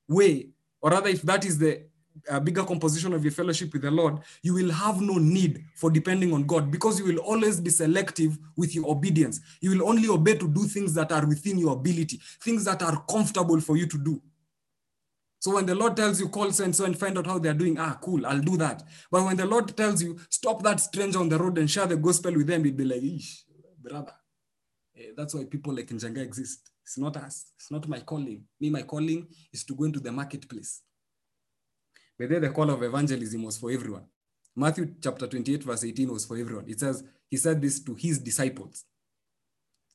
[0.08, 0.50] way,
[0.82, 1.84] or rather, if that is the
[2.30, 5.90] a bigger composition of your fellowship with the Lord, you will have no need for
[5.90, 9.40] depending on God because you will always be selective with your obedience.
[9.62, 13.04] You will only obey to do things that are within your ability, things that are
[13.10, 14.22] comfortable for you to do.
[15.40, 17.56] So when the Lord tells you, call so and so and find out how they're
[17.56, 18.84] doing, ah, cool, I'll do that.
[19.10, 21.98] But when the Lord tells you, stop that stranger on the road and share the
[21.98, 23.42] gospel with them, you'd be like, Eesh,
[23.82, 24.14] brother.
[24.96, 26.70] Eh, that's why people like Njenga exist.
[26.84, 27.54] It's not us.
[27.58, 28.44] It's not my calling.
[28.60, 30.82] Me, my calling is to go into the marketplace
[32.22, 34.04] but then the call of evangelism was for everyone.
[34.56, 36.66] Matthew chapter 28, verse 18 was for everyone.
[36.68, 38.86] It says, He said this to his disciples.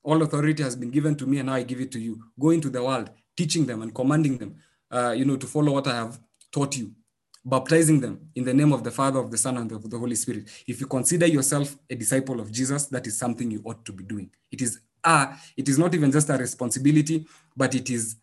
[0.03, 2.21] All authority has been given to me, and now I give it to you.
[2.41, 4.57] Go into the world, teaching them and commanding them,
[4.91, 6.19] uh, you know, to follow what I have
[6.51, 6.91] taught you,
[7.45, 10.17] baptizing them in the name of the Father, of the Son, and of the Holy
[10.17, 10.49] Spirit.
[10.67, 14.03] If you consider yourself a disciple of Jesus, that is something you ought to be
[14.03, 14.31] doing.
[14.51, 17.25] It is uh, it is not even just a responsibility,
[17.57, 18.17] but it is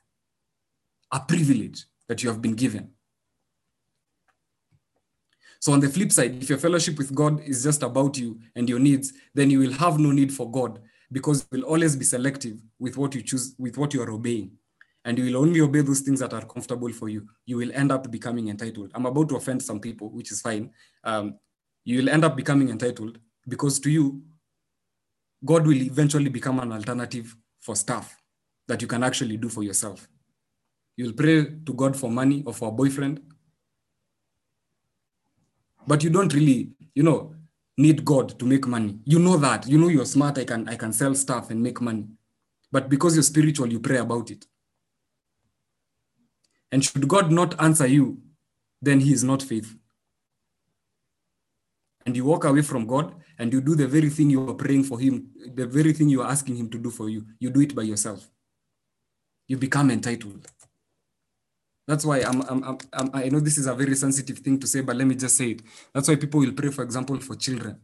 [1.09, 2.89] a privilege that you have been given.
[5.63, 8.67] So on the flip side, if your fellowship with God is just about you and
[8.67, 12.03] your needs, then you will have no need for God because you will always be
[12.03, 14.51] selective with what you choose, with what you are obeying.
[15.05, 17.29] And you will only obey those things that are comfortable for you.
[17.45, 18.91] You will end up becoming entitled.
[18.93, 20.69] I'm about to offend some people, which is fine.
[21.05, 21.39] Um,
[21.85, 24.21] you will end up becoming entitled because to you,
[25.45, 28.21] God will eventually become an alternative for stuff
[28.67, 30.09] that you can actually do for yourself.
[30.97, 33.21] You'll pray to God for money or for a boyfriend,
[35.87, 37.35] but you don't really you know
[37.77, 38.99] need god to make money.
[39.05, 39.67] You know that.
[39.67, 40.37] You know you're smart.
[40.37, 42.07] I can i can sell stuff and make money.
[42.71, 44.45] But because you're spiritual you pray about it.
[46.71, 48.19] And should god not answer you
[48.81, 49.79] then he is not faithful
[52.05, 54.83] and you walk away from god and you do the very thing you are praying
[54.83, 57.25] for him the very thing you are asking him to do for you.
[57.39, 58.29] You do it by yourself.
[59.47, 60.47] You become entitled
[61.87, 64.81] that's why I'm, I'm, I'm, i know this is a very sensitive thing to say,
[64.81, 65.61] but let me just say it.
[65.93, 67.77] That's why people will pray, for example, for children,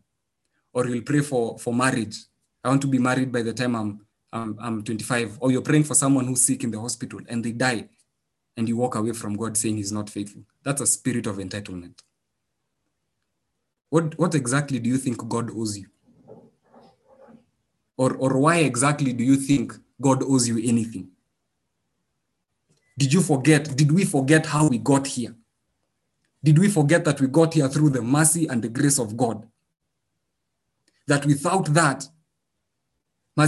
[0.74, 2.16] or you'll pray for, for marriage.
[2.64, 5.40] I want to be married by the time I'm, I'm, I'm 25.
[5.42, 7.90] Or you're praying for someone who's sick in the hospital and they die,
[8.56, 10.44] and you walk away from God saying he's not faithful.
[10.64, 12.00] That's a spirit of entitlement.
[13.90, 15.88] What, what exactly do you think God owes you?
[17.98, 21.10] Or, or why exactly do you think God owes you anything?
[23.00, 23.78] Did you forget?
[23.78, 25.34] Did we forget how we got here?
[26.44, 29.48] Did we forget that we got here through the mercy and the grace of God?
[31.08, 32.06] That without that?
[33.38, 33.48] But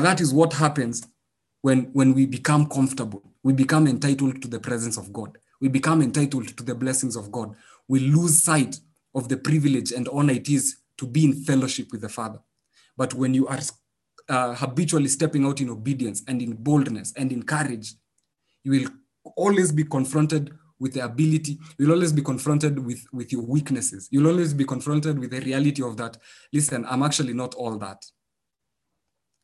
[0.00, 1.06] that is what happens
[1.62, 3.22] when, when we become comfortable.
[3.44, 5.38] We become entitled to the presence of God.
[5.60, 7.54] We become entitled to the blessings of God.
[7.86, 8.80] We lose sight
[9.14, 12.40] of the privilege and honor it is to be in fellowship with the Father.
[12.96, 13.60] But when you are
[14.28, 17.94] uh, habitually stepping out in obedience and in boldness and in courage,
[18.62, 18.88] you will
[19.36, 24.08] always be confronted with the ability, you'll always be confronted with, with your weaknesses.
[24.10, 26.16] You'll always be confronted with the reality of that.
[26.52, 28.04] Listen, I'm actually not all that.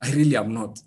[0.03, 0.79] I really am not.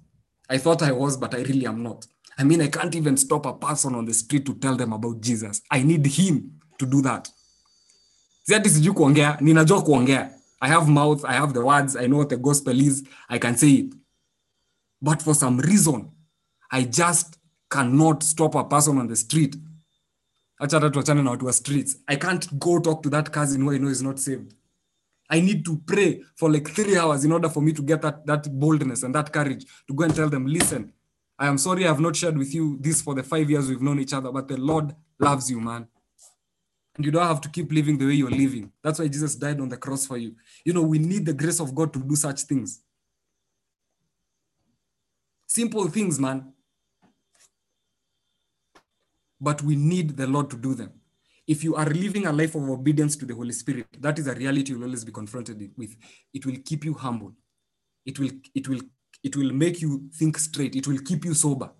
[0.49, 2.05] I thought I was, but I really am not.
[2.37, 5.21] I mean, I can't even stop a person on the street to tell them about
[5.21, 5.61] Jesus.
[5.71, 7.29] I need him to do that.
[8.43, 10.31] Siati sijui kuongea, ninajua kuongea.
[10.63, 13.57] I have mouth, I have the words, I know what the gospel is, I can
[13.57, 13.93] say it.
[15.01, 16.09] But for some reason,
[16.71, 17.37] I just
[17.69, 19.57] cannot stop a person on the street.
[20.61, 21.97] Acha hata tuachane na watu wa streets.
[22.07, 24.53] I can't go talk to that cousin who I know is not saved.
[25.29, 28.25] I need to pray for like three hours in order for me to get that,
[28.25, 30.93] that boldness and that courage to go and tell them, listen,
[31.37, 33.81] I am sorry I have not shared with you this for the five years we've
[33.81, 35.87] known each other, but the Lord loves you, man.
[36.97, 38.71] You don't have to keep living the way you're living.
[38.83, 40.35] That's why Jesus died on the cross for you.
[40.63, 42.81] You know, we need the grace of God to do such things.
[45.47, 46.53] Simple things, man.
[49.41, 50.91] But we need the Lord to do them.
[51.47, 54.33] If you are living a life of obedience to the Holy Spirit, that is a
[54.33, 55.95] reality you'll always be confronted with.
[56.33, 57.33] It will keep you humble.
[58.05, 58.81] It will, it will,
[59.23, 60.75] it will make you think straight.
[60.75, 61.71] It will keep you sober.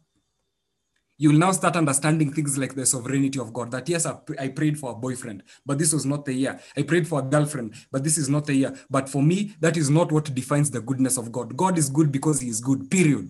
[1.18, 3.72] You'll now start understanding things like the sovereignty of God.
[3.72, 6.60] That yes, I, I prayed for a boyfriend, but this was not the year.
[6.76, 8.76] I prayed for a girlfriend, but this is not the year.
[8.90, 11.56] But for me, that is not what defines the goodness of God.
[11.56, 13.30] God is good because He is good, period.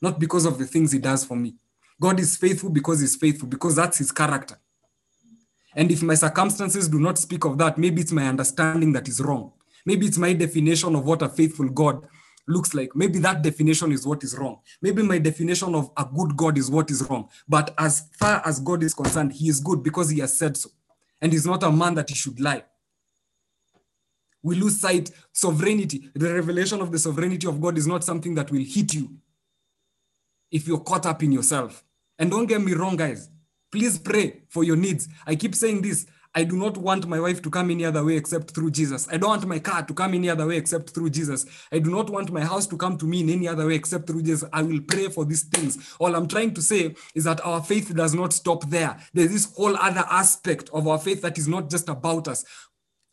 [0.00, 1.56] Not because of the things He does for me.
[2.00, 4.58] God is faithful because He's faithful, because that's His character.
[5.74, 9.20] And if my circumstances do not speak of that, maybe it's my understanding that is
[9.20, 9.52] wrong.
[9.84, 12.06] Maybe it's my definition of what a faithful God
[12.46, 12.94] looks like.
[12.94, 14.60] Maybe that definition is what is wrong.
[14.82, 17.28] Maybe my definition of a good God is what is wrong.
[17.48, 20.70] But as far as God is concerned, He is good because He has said so.
[21.20, 22.64] And He's not a man that He should lie.
[24.42, 26.10] We lose sight sovereignty.
[26.14, 29.08] The revelation of the sovereignty of God is not something that will hit you
[30.50, 31.82] if you're caught up in yourself.
[32.18, 33.30] And don't get me wrong, guys.
[33.72, 35.08] Please pray for your needs.
[35.26, 36.06] I keep saying this.
[36.36, 39.06] I do not want my wife to come any other way except through Jesus.
[39.08, 41.46] I don't want my car to come any other way except through Jesus.
[41.70, 44.08] I do not want my house to come to me in any other way except
[44.08, 44.48] through Jesus.
[44.52, 45.94] I will pray for these things.
[46.00, 48.98] All I'm trying to say is that our faith does not stop there.
[49.12, 52.44] There's this whole other aspect of our faith that is not just about us.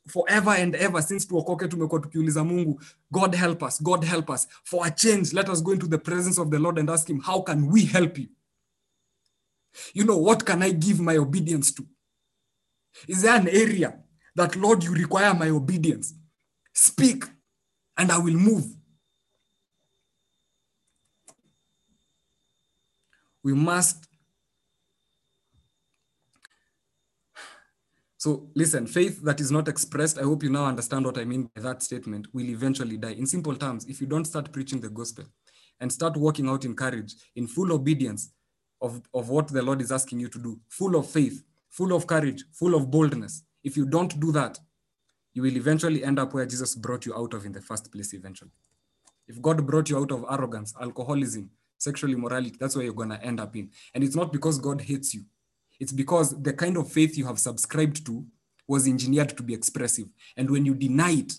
[0.08, 4.48] Forever and ever since tuokoke tumekuwa tukiuliza Mungu, God help us, God help us.
[4.64, 7.20] For a change, let us go into the presence of the Lord and ask him,
[7.20, 8.28] how can we help you?
[9.94, 11.86] You know, what can I give my obedience to?
[13.08, 14.00] Is there an area
[14.36, 16.14] that, Lord, you require my obedience?
[16.74, 17.26] Speak,
[17.98, 18.66] and I will move.
[23.44, 24.08] We must.
[28.18, 31.50] So, listen, faith that is not expressed, I hope you now understand what I mean
[31.56, 33.14] by that statement, will eventually die.
[33.14, 35.26] In simple terms, if you don't start preaching the gospel
[35.80, 38.32] and start walking out in courage, in full obedience
[38.80, 42.06] of, of what the Lord is asking you to do, full of faith, full of
[42.06, 43.44] courage, full of boldness.
[43.64, 44.60] If you don't do that,
[45.34, 48.14] you will eventually end up where Jesus brought you out of in the first place,
[48.14, 48.52] eventually.
[49.28, 53.24] If God brought you out of arrogance, alcoholism, sexual immorality, that's where you're going to
[53.24, 53.72] end up in.
[53.96, 55.24] And it's not because God hates you,
[55.80, 58.26] it's because the kind of faith you have subscribed to
[58.68, 60.08] was engineered to be expressive.
[60.36, 61.34] And when you deny it,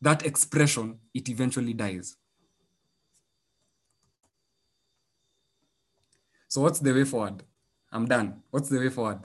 [0.00, 2.16] that expression, it eventually dies.
[6.48, 7.42] So, what's the way forward?
[7.96, 8.42] I'm done.
[8.50, 9.20] What's the way forward?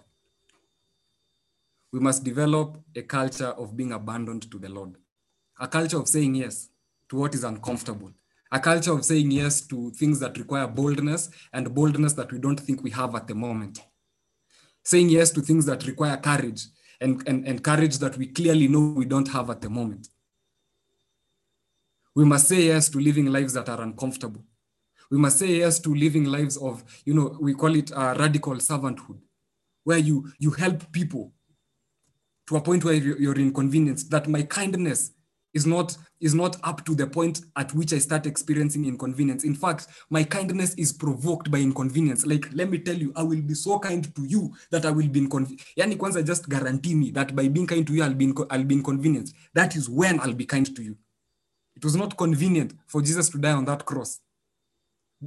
[1.92, 4.96] We must develop a culture of being abandoned to the Lord,
[5.60, 6.70] a culture of saying yes
[7.10, 8.14] to what is uncomfortable,
[8.50, 12.62] a culture of saying yes to things that require boldness and boldness that we don't
[12.62, 13.82] think we have at the moment,
[14.86, 16.62] saying yes to things that require courage
[17.02, 20.08] and, and, and courage that we clearly know we don't have at the moment.
[22.16, 24.46] We must say yes to living lives that are uncomfortable
[25.12, 28.56] we must say yes to living lives of you know we call it uh, radical
[28.56, 29.20] servanthood
[29.84, 31.32] where you you help people
[32.48, 35.12] to a point where you're inconvenienced that my kindness
[35.54, 39.44] is not is not up to the point at which i start experiencing inconvenience.
[39.44, 42.26] In fact my kindness is provoked by inconvenience.
[42.26, 45.10] Like let me tell you i will be so kind to you that i will
[45.10, 48.34] be inconvenienced yani kwanza just guarantee me that by being kind to you i'll be
[48.50, 49.36] i'll be inconvenienced.
[49.54, 50.96] That is when i'll be kind to you.
[51.76, 54.22] It was not convenient for jesus to die on that cross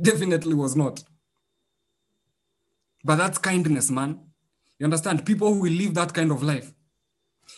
[0.00, 1.04] Definitely was not.
[3.04, 4.20] But that's kindness, man.
[4.78, 5.24] You understand?
[5.24, 6.72] People who will live that kind of life.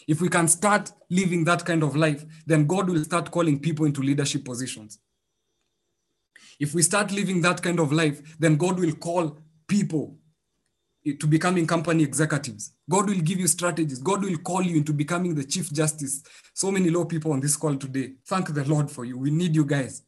[0.07, 3.87] If we can start living that kind of life, then God will start calling people
[3.87, 4.99] into leadership positions.
[6.59, 10.19] If we start living that kind of life, then God will call people
[11.21, 12.73] to becoming company executives.
[12.91, 14.01] God will give you strategies.
[14.01, 16.23] God will call you into becoming the chief justice.
[16.53, 18.15] So many low people on this call today.
[18.27, 19.17] Thank the Lord for you.
[19.17, 20.03] We need you guys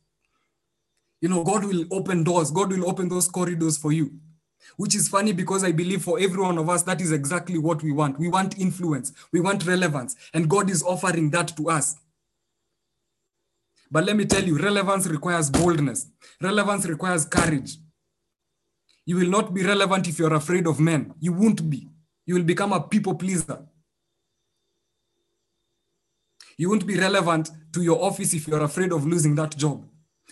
[1.21, 2.51] you know, God will open doors.
[2.51, 4.13] God will open those corridors for you.
[4.77, 7.83] Which is funny because I believe for every one of us, that is exactly what
[7.83, 8.19] we want.
[8.19, 11.97] We want influence, we want relevance, and God is offering that to us.
[13.91, 16.09] But let me tell you, relevance requires boldness,
[16.41, 17.79] relevance requires courage.
[19.05, 21.15] You will not be relevant if you're afraid of men.
[21.19, 21.89] You won't be.
[22.27, 23.67] You will become a people pleaser.
[26.59, 29.85] You won't be relevant to your office if you're afraid of losing that job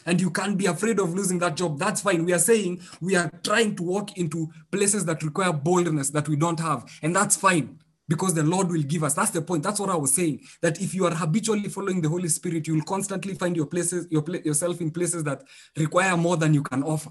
[0.07, 1.79] and you can't be afraid of losing that job.
[1.79, 2.25] That's fine.
[2.25, 6.37] We are saying we are trying to walk into places that require boldness that we
[6.37, 7.79] don't have, and that's fine
[8.09, 9.15] because the Lord will give us.
[9.15, 9.65] That's the point.
[9.65, 10.41] That's what I was saying.
[10.63, 14.07] That if you are habitually following the Holy Spirit, you will constantly find your places,
[14.11, 15.43] your yourself in places that
[15.77, 17.11] require more than you can offer,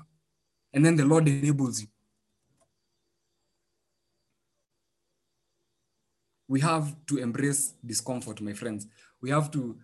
[0.74, 1.88] and then the Lord enables you.
[6.48, 8.86] We have to embrace discomfort, my friends.
[9.20, 9.78] We have to,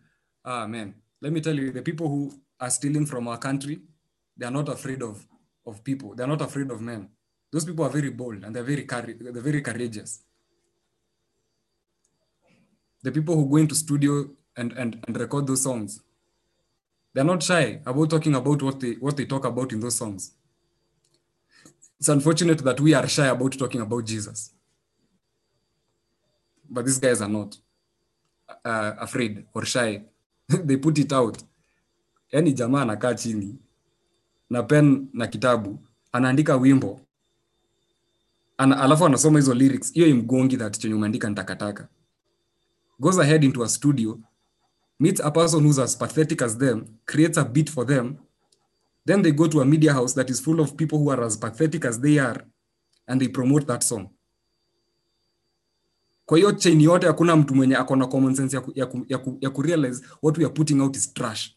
[0.46, 2.32] ah man, let me tell you, the people who
[2.62, 3.82] are stealing from our country,
[4.38, 5.26] they are not afraid of,
[5.66, 6.16] of people.
[6.16, 7.10] They're not afraid of men.
[7.52, 10.22] Those people are very bold and they're very, they're very courageous.
[13.04, 16.02] the people who go into studio and, and, and record those songs,
[17.14, 20.34] they're not shy about talking about what they what they talk about in those songs.
[22.00, 24.54] It's unfortunate that we are shy about talking about Jesus.
[26.70, 27.58] But these guys are not
[28.64, 30.04] uh, afraid or shy.
[30.48, 31.44] they put it out.
[32.32, 33.56] Yaani jamaa anakaa chini
[34.50, 35.80] na pen na kitabu
[36.12, 37.02] anaandika wimbo.
[38.58, 39.94] Ana, alafu anasoma hizo lyrics.
[39.94, 41.36] Hiyo imgongi that chenye umeandika ni
[43.00, 44.20] goes ahead into a studio
[45.00, 48.18] meets a person who's as pathetic as them creates a beat for them.
[49.06, 51.36] Then they go to a media house that is full of people who are as
[51.38, 52.46] pathetic as they are
[53.08, 54.10] and they promote that song.
[56.26, 59.18] Kwa hiyo chain yote hakuna mtu mwenye akona common sense ya, ku, ya, ku, ya,
[59.18, 61.56] ku, ya kurealize what we are putting out is trash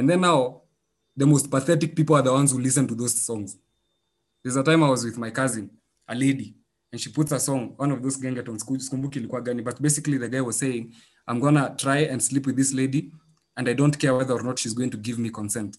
[0.00, 0.62] and then now
[1.14, 3.58] the most pathetic people are the ones who listen to those songs.
[4.42, 5.68] There's a time i was with my cousin
[6.08, 6.54] a lady
[6.90, 10.28] and she puts a song one of those gengetones sikumbuki ilikuwa gani but basically the
[10.28, 10.94] guy was saying
[11.28, 13.12] i'm gonna try and sleep with this lady
[13.56, 15.78] and i don't care whether or not she's going to give me consent.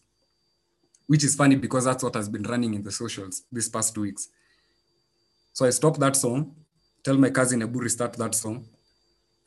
[1.08, 4.02] Which is funny because that's what has been running in the socials these past two
[4.02, 4.30] weeks.
[5.54, 6.56] So i stopped that song
[7.04, 8.66] tell my cousin abu restart that song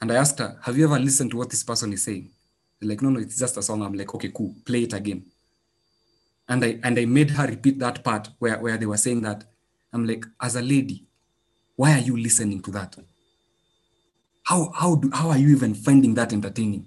[0.00, 2.33] and i asked her have you ever listened to what this person is saying
[2.82, 3.82] Like no no it's just a song.
[3.82, 5.24] I'm like okay cool play it again.
[6.48, 9.44] And i and i made her repeat that part where, where they were saying that
[9.94, 11.06] i'm like as a lady
[11.76, 12.96] why are you listening to that?
[14.44, 16.86] How how do how are you even finding that entertaining?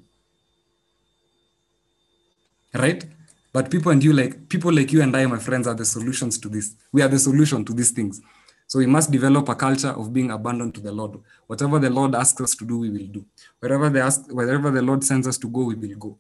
[2.73, 3.05] Right?
[3.51, 6.38] But people and you like people like you and i my friends are the solutions
[6.39, 6.75] to this.
[6.91, 8.21] We are the solution to these things
[8.68, 11.18] so we must develop a culture of being abandoned to the lord.
[11.47, 13.26] Whatever the lord asks us to do we will do.
[13.59, 16.20] Wherever they ask wherever the lord sends us to go we will go.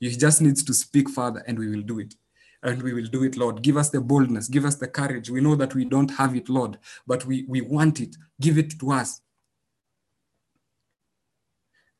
[0.00, 2.14] He just needs to speak further and we will do it.
[2.64, 3.62] And we will do it lord.
[3.62, 4.48] Give us the boldness.
[4.48, 5.30] Give us the courage.
[5.30, 8.16] We know that we don't have it lord but we we want it.
[8.40, 9.20] Give it to us.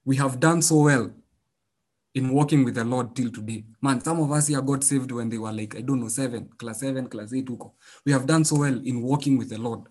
[0.05, 1.13] We have done so well
[2.15, 3.65] in walking with the Lord till today.
[3.83, 6.49] Man, some of us here got saved when they were like, I don't know, seven,
[6.57, 7.49] class seven, class eight.
[8.05, 9.83] We have done so well in walking with the Lord.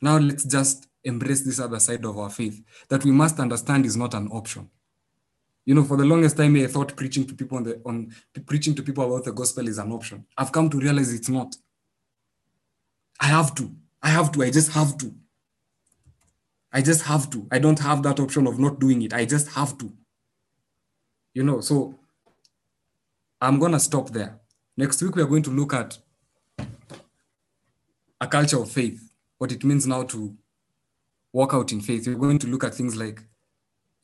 [0.00, 3.96] Now let's just embrace this other side of our faith that we must understand is
[3.96, 4.70] not an option.
[5.66, 8.12] You know, for the longest time, I thought preaching to people on the on
[8.46, 10.24] preaching to people about the gospel is an option.
[10.36, 11.54] I've come to realize it's not.
[13.20, 13.70] I have to.
[14.02, 14.42] I have to.
[14.42, 15.14] I just have to.
[16.72, 17.46] I just have to.
[17.50, 19.12] I don't have that option of not doing it.
[19.12, 19.92] I just have to.
[21.34, 21.98] You know, so
[23.40, 24.40] I'm going to stop there.
[24.76, 25.98] Next week, we are going to look at
[28.20, 30.36] a culture of faith, what it means now to
[31.32, 32.06] walk out in faith.
[32.06, 33.22] We're going to look at things like,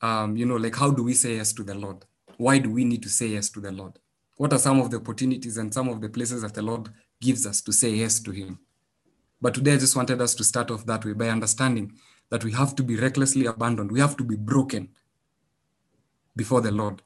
[0.01, 2.05] um, you know, like how do we say yes to the Lord?
[2.37, 3.99] Why do we need to say yes to the Lord?
[4.35, 6.89] What are some of the opportunities and some of the places that the Lord
[7.19, 8.59] gives us to say yes to Him?
[9.41, 11.93] But today, I just wanted us to start off that way by understanding
[12.29, 13.91] that we have to be recklessly abandoned.
[13.91, 14.89] We have to be broken
[16.35, 17.01] before the Lord.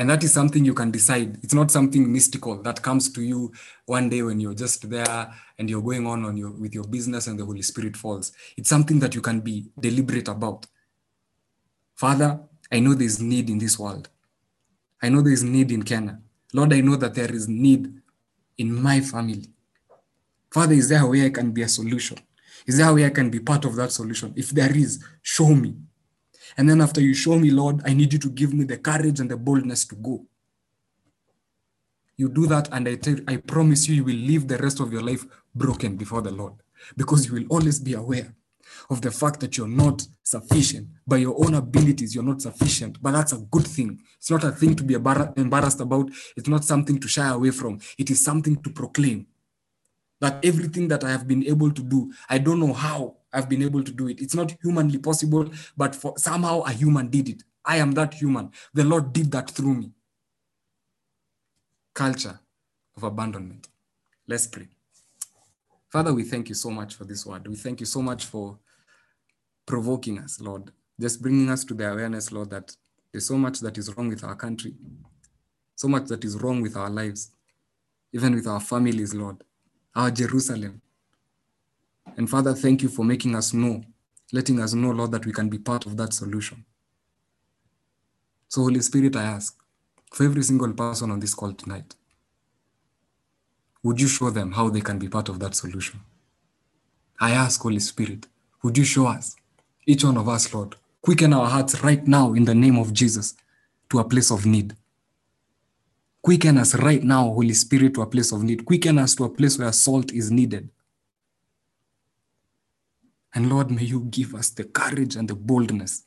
[0.00, 1.38] And that is something you can decide.
[1.42, 3.52] It's not something mystical that comes to you
[3.86, 7.26] one day when you're just there and you're going on, on your, with your business
[7.26, 8.30] and the Holy Spirit falls.
[8.56, 10.66] It's something that you can be deliberate about.
[11.96, 12.38] Father,
[12.70, 14.08] I know there's need in this world.
[15.02, 16.20] I know there's need in Kenya.
[16.52, 17.92] Lord, I know that there is need
[18.56, 19.46] in my family.
[20.52, 22.18] Father, is there a way I can be a solution?
[22.68, 24.34] Is there a way I can be part of that solution?
[24.36, 25.74] If there is, show me.
[26.58, 29.20] And then after you show me, Lord, I need you to give me the courage
[29.20, 30.26] and the boldness to go.
[32.18, 34.92] You do that, and I, tell, I promise you, you will live the rest of
[34.92, 36.54] your life broken before the Lord
[36.94, 38.34] because you will always be aware
[38.90, 40.88] of the fact that you're not sufficient.
[41.06, 43.00] By your own abilities, you're not sufficient.
[43.00, 43.98] But that's a good thing.
[44.18, 47.80] It's not a thing to be embarrassed about, it's not something to shy away from.
[47.96, 49.26] It is something to proclaim
[50.20, 53.62] that everything that I have been able to do, I don't know how I've been
[53.62, 54.20] able to do it.
[54.20, 57.42] It's not humanly possible, but for somehow a human did it.
[57.64, 58.50] I am that human.
[58.74, 59.90] The Lord did that through me.
[61.94, 62.38] Culture
[62.96, 63.68] of abandonment.
[64.26, 64.68] Let's pray.
[65.90, 67.46] Father, we thank you so much for this word.
[67.46, 68.58] We thank you so much for
[69.66, 70.72] provoking us, Lord.
[71.00, 72.74] Just bringing us to the awareness, Lord, that
[73.12, 74.74] there's so much that is wrong with our country,
[75.76, 77.30] so much that is wrong with our lives,
[78.12, 79.44] even with our families, Lord
[79.98, 80.80] our Jerusalem.
[82.16, 83.82] And Father, thank you for making us know,
[84.32, 86.64] letting us know, Lord, that we can be part of that solution.
[88.46, 89.58] So, Holy Spirit, I ask
[90.12, 91.96] for every single person on this call tonight,
[93.82, 95.98] would you show them how they can be part of that solution?
[97.20, 98.28] I ask, Holy Spirit,
[98.62, 99.34] would you show us,
[99.84, 103.34] each one of us, Lord, quicken our hearts right now in the name of Jesus
[103.90, 104.76] to a place of need.
[106.22, 108.64] Quicken us right now, Holy Spirit, to a place of need.
[108.64, 110.68] Quicken us to a place where salt is needed.
[113.34, 116.04] And Lord, may you give us the courage and the boldness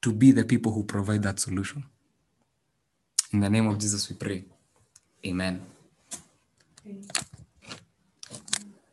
[0.00, 1.84] to be the people who provide that solution.
[3.32, 4.44] In the name of Jesus, we pray.
[5.26, 5.60] Amen.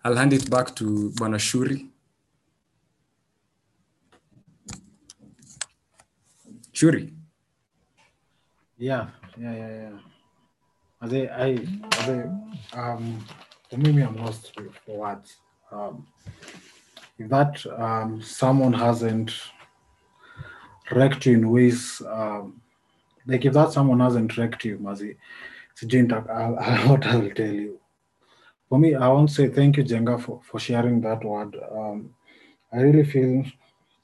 [0.03, 1.39] I'll hand it back to Banashuri.
[1.39, 1.89] Shuri.
[6.74, 7.13] Shuri.
[8.78, 9.07] Yeah,
[9.39, 9.97] yeah, yeah, yeah.
[11.01, 11.49] As I, I,
[11.99, 12.09] as
[12.73, 13.26] I, um,
[13.69, 14.53] for me, I'm lost
[14.86, 15.38] for words.
[15.71, 16.07] Um,
[17.17, 19.32] if that um, someone hasn't
[20.91, 22.61] wrecked you in ways, um,
[23.26, 25.15] like if that someone hasn't wrecked you, Mazi,
[26.30, 27.80] I'll- I'll- what I will tell you.
[28.69, 31.55] For me, I want to say thank you, Njenga, for, for sharing that word.
[31.71, 32.13] Um,
[32.73, 33.45] I really feel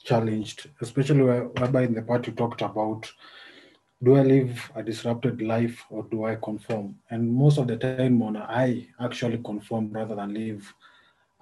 [0.03, 3.11] challenged, especially where, whereby in the part you talked about
[4.03, 6.95] do I live a disrupted life or do I conform?
[7.09, 10.73] And most of the time, Mona, I actually conform rather than live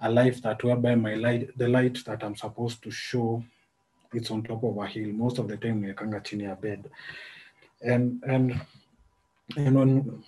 [0.00, 3.42] a life that whereby my light, the light that I'm supposed to show,
[4.12, 5.10] it's on top of a hill.
[5.12, 6.90] Most of the time, naekanga chini ya bed.
[7.82, 8.60] And and
[9.56, 10.22] and when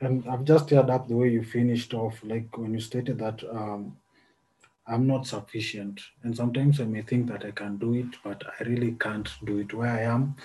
[0.00, 3.42] and I've just heard up the way you finished off, like when you stated that
[3.50, 3.96] um,
[4.86, 6.00] I'm not sufficient.
[6.22, 9.58] And sometimes I may think that I can do it, but I really can't do
[9.58, 10.36] it where I am.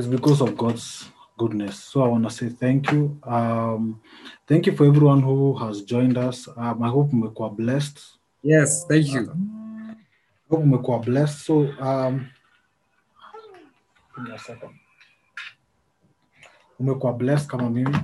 [0.00, 1.78] It's because of God's goodness.
[1.78, 3.20] So I want to say thank you.
[3.22, 4.00] Um,
[4.48, 6.48] thank you for everyone who has joined us.
[6.56, 8.00] Um, I hope mmekuwa blessed.
[8.42, 9.30] Yes, thank you.
[10.50, 11.44] I hope blessed.
[11.44, 12.30] So um,
[14.16, 14.70] give me a second.
[16.78, 17.96] Umekuwa blessed kama mimi.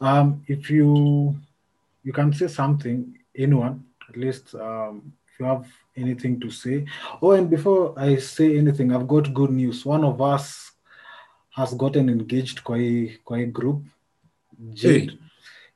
[0.00, 1.34] Um, if you
[2.04, 5.66] you can say something, anyone, at least um, if you have
[5.96, 6.84] anything to say.
[7.22, 9.86] Oh, and before I say anything, I've got good news.
[9.86, 10.73] One of us
[11.54, 13.82] has gotten engaged kwa hii kwa hii group.
[14.58, 15.18] Jade.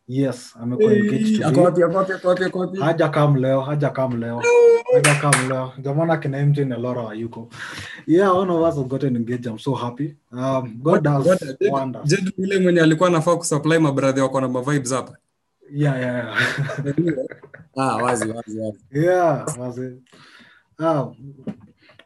[0.09, 1.65] Yes, amekuwa engaged to today.
[1.65, 2.79] wapi, ako wapi, ako wapi, ako wapi?
[2.81, 4.43] Haja kam leo, haja kam leo.
[4.95, 5.73] Haja kam leo.
[5.83, 7.49] Jamana kina MJ na Laura hayuko.
[8.07, 9.47] Yeah, one of us has gotten engaged.
[9.47, 10.17] I'm so happy.
[10.33, 12.05] Um, God does God, wonders.
[12.09, 15.17] Jed yule mwenye alikuwa anafaa kusupply mabradhi wako na mavibes hapa
[15.71, 16.37] Yeah, yeah, yeah.
[17.77, 20.03] ah, wazi wazi wazi yeah, wazi.
[20.79, 21.13] Ah,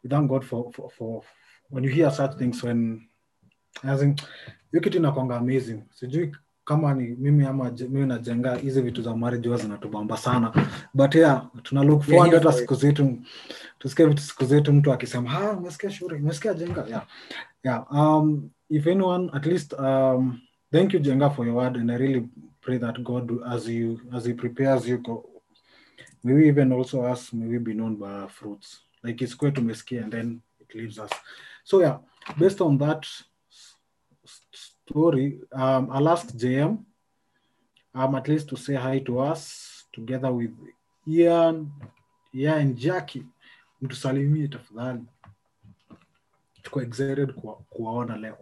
[0.09, 1.23] thank God for, for, for
[1.71, 3.07] when you hear such things when
[3.83, 5.83] hiyo kitu inakwanga amazing.
[5.95, 6.33] Sijui
[6.65, 11.47] kama ni mimi ama mimi najenga hizi vitu za marriage huwa zinatubamba sana but yeah,
[11.63, 13.19] tuna look forward hata siku zetu
[13.79, 17.07] tusikie vitu siku zetu mtu akisema ha umesikia shule umesikia jenga yeah.
[17.65, 17.93] Yeah.
[17.93, 20.41] Um, if anyone at least um,
[20.73, 22.29] thank you jenga for your word and I really
[22.61, 25.25] pray that God as you as he prepares you go,
[26.25, 29.55] may we even also us may we be known by our fruits like it's quite
[29.55, 31.11] tumesikia and then it leaves us
[31.65, 31.99] so yeah
[32.39, 33.07] based on that
[34.91, 36.77] story um, i'll ask jm
[37.95, 39.43] um, at least to say hi to us
[39.93, 40.51] together with
[41.09, 41.69] ian
[42.35, 43.27] Ian jackie
[43.81, 45.01] mtusalimie tafadhali
[46.63, 48.39] tuko excited kuwa- kuwaona leo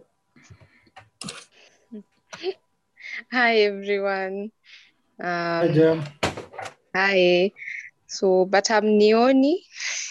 [3.30, 4.50] Hi everyone.
[5.18, 6.02] hi Um, jm
[6.94, 7.52] hi.
[8.06, 9.66] So, but hamnioni.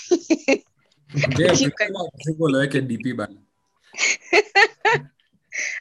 [1.37, 3.35] Can- ukisema dp bana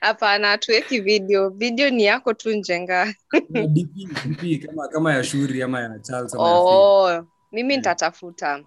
[0.00, 1.48] Hapana, hatuweki video.
[1.50, 3.14] Video ni yako tu Njenga.
[4.66, 8.64] Kama kama ya shuri ama ya charles ama ya Oh, mimi nitatafuta.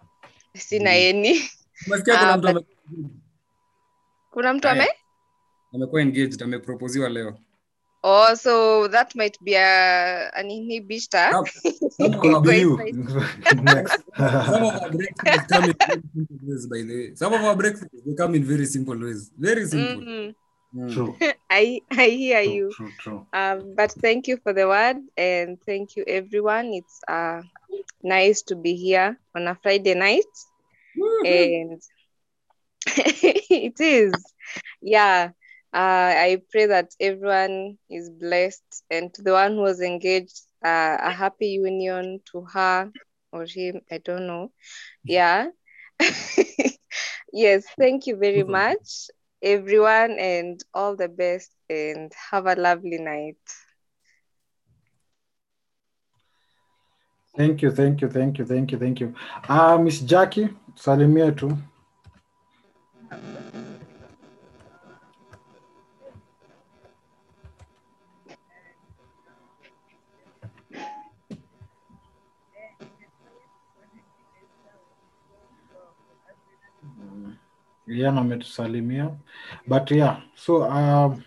[0.57, 0.95] Sina Mm.
[0.97, 1.41] eni.
[1.85, 2.65] Kuna Ah, mtu ame-
[4.31, 4.87] Kuna mtu ame?
[5.73, 7.37] amekuwa engaged ameproposiwa leo
[8.03, 11.31] Oh, so that might be a an inhibitor.
[11.31, 16.47] Some- some of could our- be you some of our breakthroughs come in very simple
[16.47, 19.67] ways by the way some of our breakthroughs they come in very simple ways very
[19.67, 20.33] simple Mm, Mm.
[20.87, 21.19] True.
[21.49, 22.75] I I hear true you.
[22.75, 23.25] true true.
[23.33, 26.73] Um, but thank you for the word and thank you everyone.
[26.73, 27.41] It's uh
[28.03, 30.33] nice to be here on a Friday night.
[31.23, 31.81] and
[32.87, 34.33] it is.
[34.81, 35.31] Yeah.
[35.73, 38.83] Uh, i pray that everyone is blessed.
[38.89, 42.91] And to the one who was engaged uh, a happy union to her
[43.31, 44.51] or him i don't know.
[45.07, 45.47] Yeah.
[47.33, 49.09] Yes thank you very much
[49.41, 53.37] everyone and all the best and have a lovely night
[57.35, 59.15] Thank you, thank you, thank you, thank you, thank you.
[59.47, 61.57] Uh, Miss Jackie, salimia tu.
[77.91, 79.17] Ian ametusalimia.
[79.67, 81.23] But yeah, so um,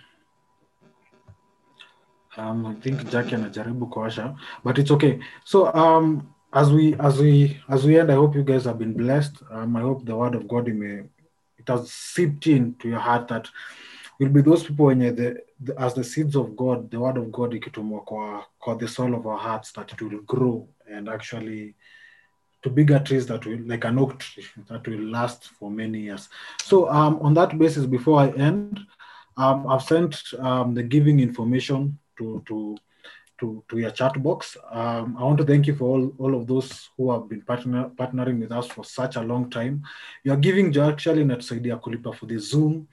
[2.37, 5.21] um, I think Jackie anajaribu kuwasha, but it's okay.
[5.45, 8.95] So um, as we as we as we end, I hope you guys have been
[8.95, 9.43] blessed.
[9.51, 11.05] Um, I hope the word of God may
[11.59, 13.49] it has seeped into your heart that
[14.19, 17.33] will be those people when the, the as the seeds of God, the word of
[17.33, 21.75] God ikitumwa kwa, kwa the soul of our hearts that it will grow and actually
[22.65, 26.31] to bigger trees that will like an oak tree that will last for many years.
[26.63, 28.81] So um, on that basis, before I end,
[29.37, 32.77] um, I've sent um, the giving information to to
[33.41, 34.57] to, to your chat box.
[34.71, 37.91] Um, I want to thank you for all, all of those who have been partner,
[37.91, 39.83] partnering with us for such a long time.
[40.23, 42.89] Your giving actually inatusaidia kulipa for the Zoom,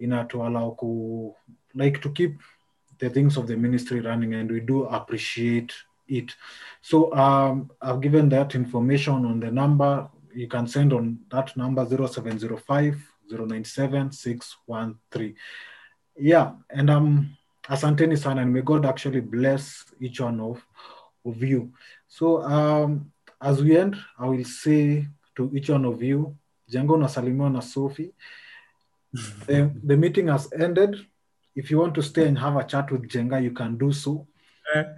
[0.00, 1.34] inatuallow ku
[1.74, 2.40] like to keep
[2.98, 5.74] the things of the ministry running, and we do appreciate
[6.10, 6.34] it.
[6.82, 10.08] So um, I've given that information on the number.
[10.34, 12.96] You can send on that number 0705
[13.30, 15.34] 097 613.
[16.16, 17.36] Yeah, and um
[17.68, 20.64] asanteni sana and may god actually bless each one of,
[21.24, 21.72] of you
[22.08, 25.06] so um, as we end i will say
[25.36, 26.36] to each one of you
[26.68, 28.12] jengo unasalimiwa na sophie
[29.46, 31.06] the, the meeting has ended
[31.54, 34.26] if you want to stay and have a chat with Njenga you can do so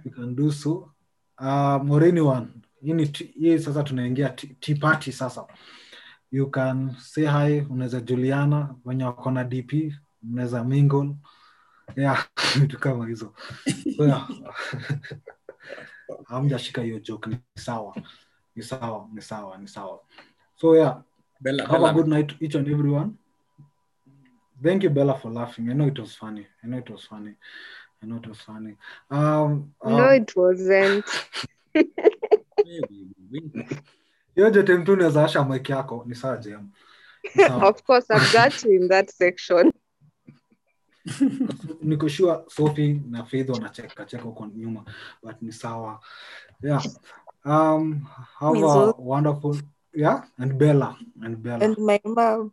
[0.05, 0.92] you can do so
[1.39, 2.47] um, Morini anyone
[3.39, 4.29] hii sasa tunaingia
[4.59, 5.45] tea party sasa.
[6.31, 9.93] You can say hi unaweza juliana wenye wako na dp
[10.31, 11.15] unaweza mingle.
[11.95, 12.27] Yeah
[12.59, 13.33] vitu kama hizo.
[13.97, 14.29] So, yeah.
[16.27, 17.95] hamjashika hiyo joke ni sawa.
[18.55, 19.99] Ni sawa ni sawa ni sawa.
[20.55, 21.01] So yeah.
[21.41, 23.11] Bella, have a good night each and everyone.
[24.63, 25.69] Thank you bella for laughing.
[25.69, 26.47] I know it was funny.
[26.63, 27.35] I know it was funny
[28.03, 28.75] i know it was funny
[29.09, 31.05] um, um No, it wasn't.
[34.35, 36.69] hiyo jote mtu unaweza asha mic yako ni saa jam
[37.35, 37.43] Ni.
[37.63, 39.71] Of course, I've got you in that section.
[41.83, 44.85] niko sure Sophie na Faith wanacheka cheka huko nyuma
[45.23, 45.99] but ni sawa.
[46.61, 46.83] Yeah.
[47.45, 48.07] Um
[48.39, 49.57] have a wonderful
[49.93, 50.23] yeah?
[50.37, 51.65] And Bella and Bella.
[51.65, 52.51] And my mom.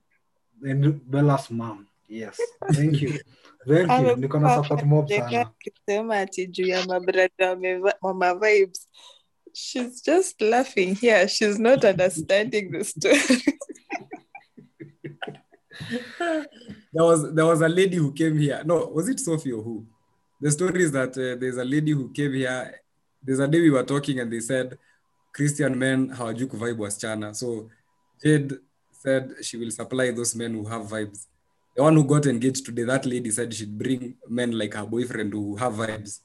[0.63, 2.37] and Bella's mom yes
[2.73, 3.21] thank you
[3.69, 7.57] thank you niko na support mob sana akisema ati juu ya mabrada
[8.03, 8.89] mama vibes
[9.53, 13.43] she's just laughing here she's not understanding the story
[16.93, 18.63] there was there was a lady who came here.
[18.65, 19.87] No, was it Sophie or who?
[20.41, 22.81] The story is that uh, there's a lady who came here.
[23.23, 24.79] There's a day we were talking and they said
[25.33, 27.35] Christian men hawajui kuvibe wasichana.
[27.35, 27.69] So
[28.23, 28.59] Jade
[28.93, 31.27] said she will supply those men who have vibes.
[31.81, 35.33] The one who got engaged today, that lady said she'd bring men like her boyfriend
[35.33, 36.21] who have vibes,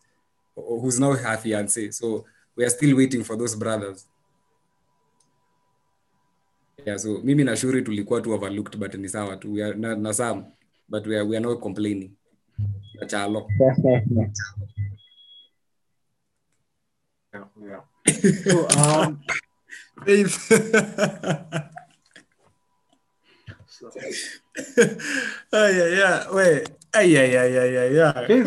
[0.53, 1.91] who's now her fiance.
[1.91, 2.25] So
[2.57, 4.05] we are still waiting for those brothers.
[6.85, 9.53] Yeah, so mimi na Shuri tulikuwa tu overlooked but ni sawa tu.
[9.53, 10.45] We are, na, na Sam,
[10.89, 12.11] but we are, we are not complaining.
[12.99, 13.47] Na Chalo.
[17.33, 17.81] yeah, yeah.
[18.43, 19.23] so um
[23.79, 23.91] so,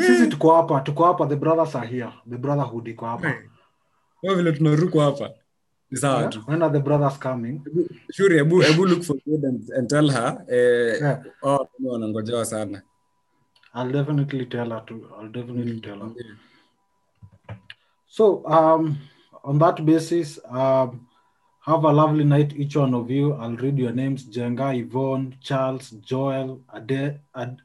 [0.07, 3.35] sisi tuko hapa tuko hapa the brothers are here the brotherhood iko hapa
[4.23, 5.31] Kama vile tunarukwa hapa.
[5.91, 6.31] Ni sawa yeah?
[6.31, 6.43] tu.
[6.49, 7.61] when are the brothers coming
[8.13, 12.83] Shuri, hebu hebu look for good and, and tell her eh, yeah oh, wanangojewa sana.
[13.75, 16.11] I'll definitely tell her to I'll definitely tell her
[18.11, 18.99] So, um,
[19.45, 21.07] on that basis, um,
[21.69, 23.35] have a lovely night, each one of you.
[23.35, 27.61] I'll read your names Jenga, Yvonne, Charles, Joel, Ade, Ad,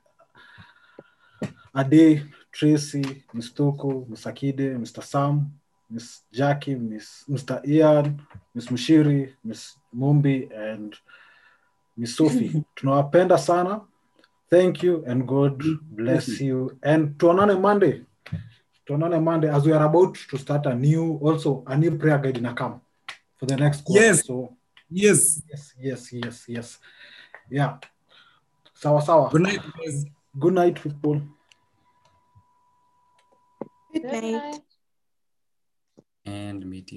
[1.74, 5.02] Ade, Tracy, Miss Toko, Miss Akide, Mr.
[5.02, 5.54] Sam,
[5.90, 7.66] Miss Jackie, Miss Mr.
[7.66, 8.22] Ian,
[8.54, 10.94] Miss Mushiri, Miss Mumbi, and
[11.96, 12.66] Miss Sophie.
[12.76, 13.82] Tunawapenda sana.
[14.50, 15.64] Thank you and God
[15.96, 16.78] bless you.
[16.84, 18.04] And tuonane Monday.
[18.86, 22.38] tuonane monday as we are about to start a new also a new prayer guide
[22.38, 22.83] in a camp
[23.44, 24.26] for the next quarter Yes.
[24.26, 24.56] so
[24.90, 25.41] Yes.
[25.49, 26.80] yes yes yes yes
[27.49, 27.78] yeah
[28.74, 30.06] sawa sawa Good night, guys.
[30.40, 31.20] good night people
[33.94, 34.61] good night
[36.26, 36.88] And meeting.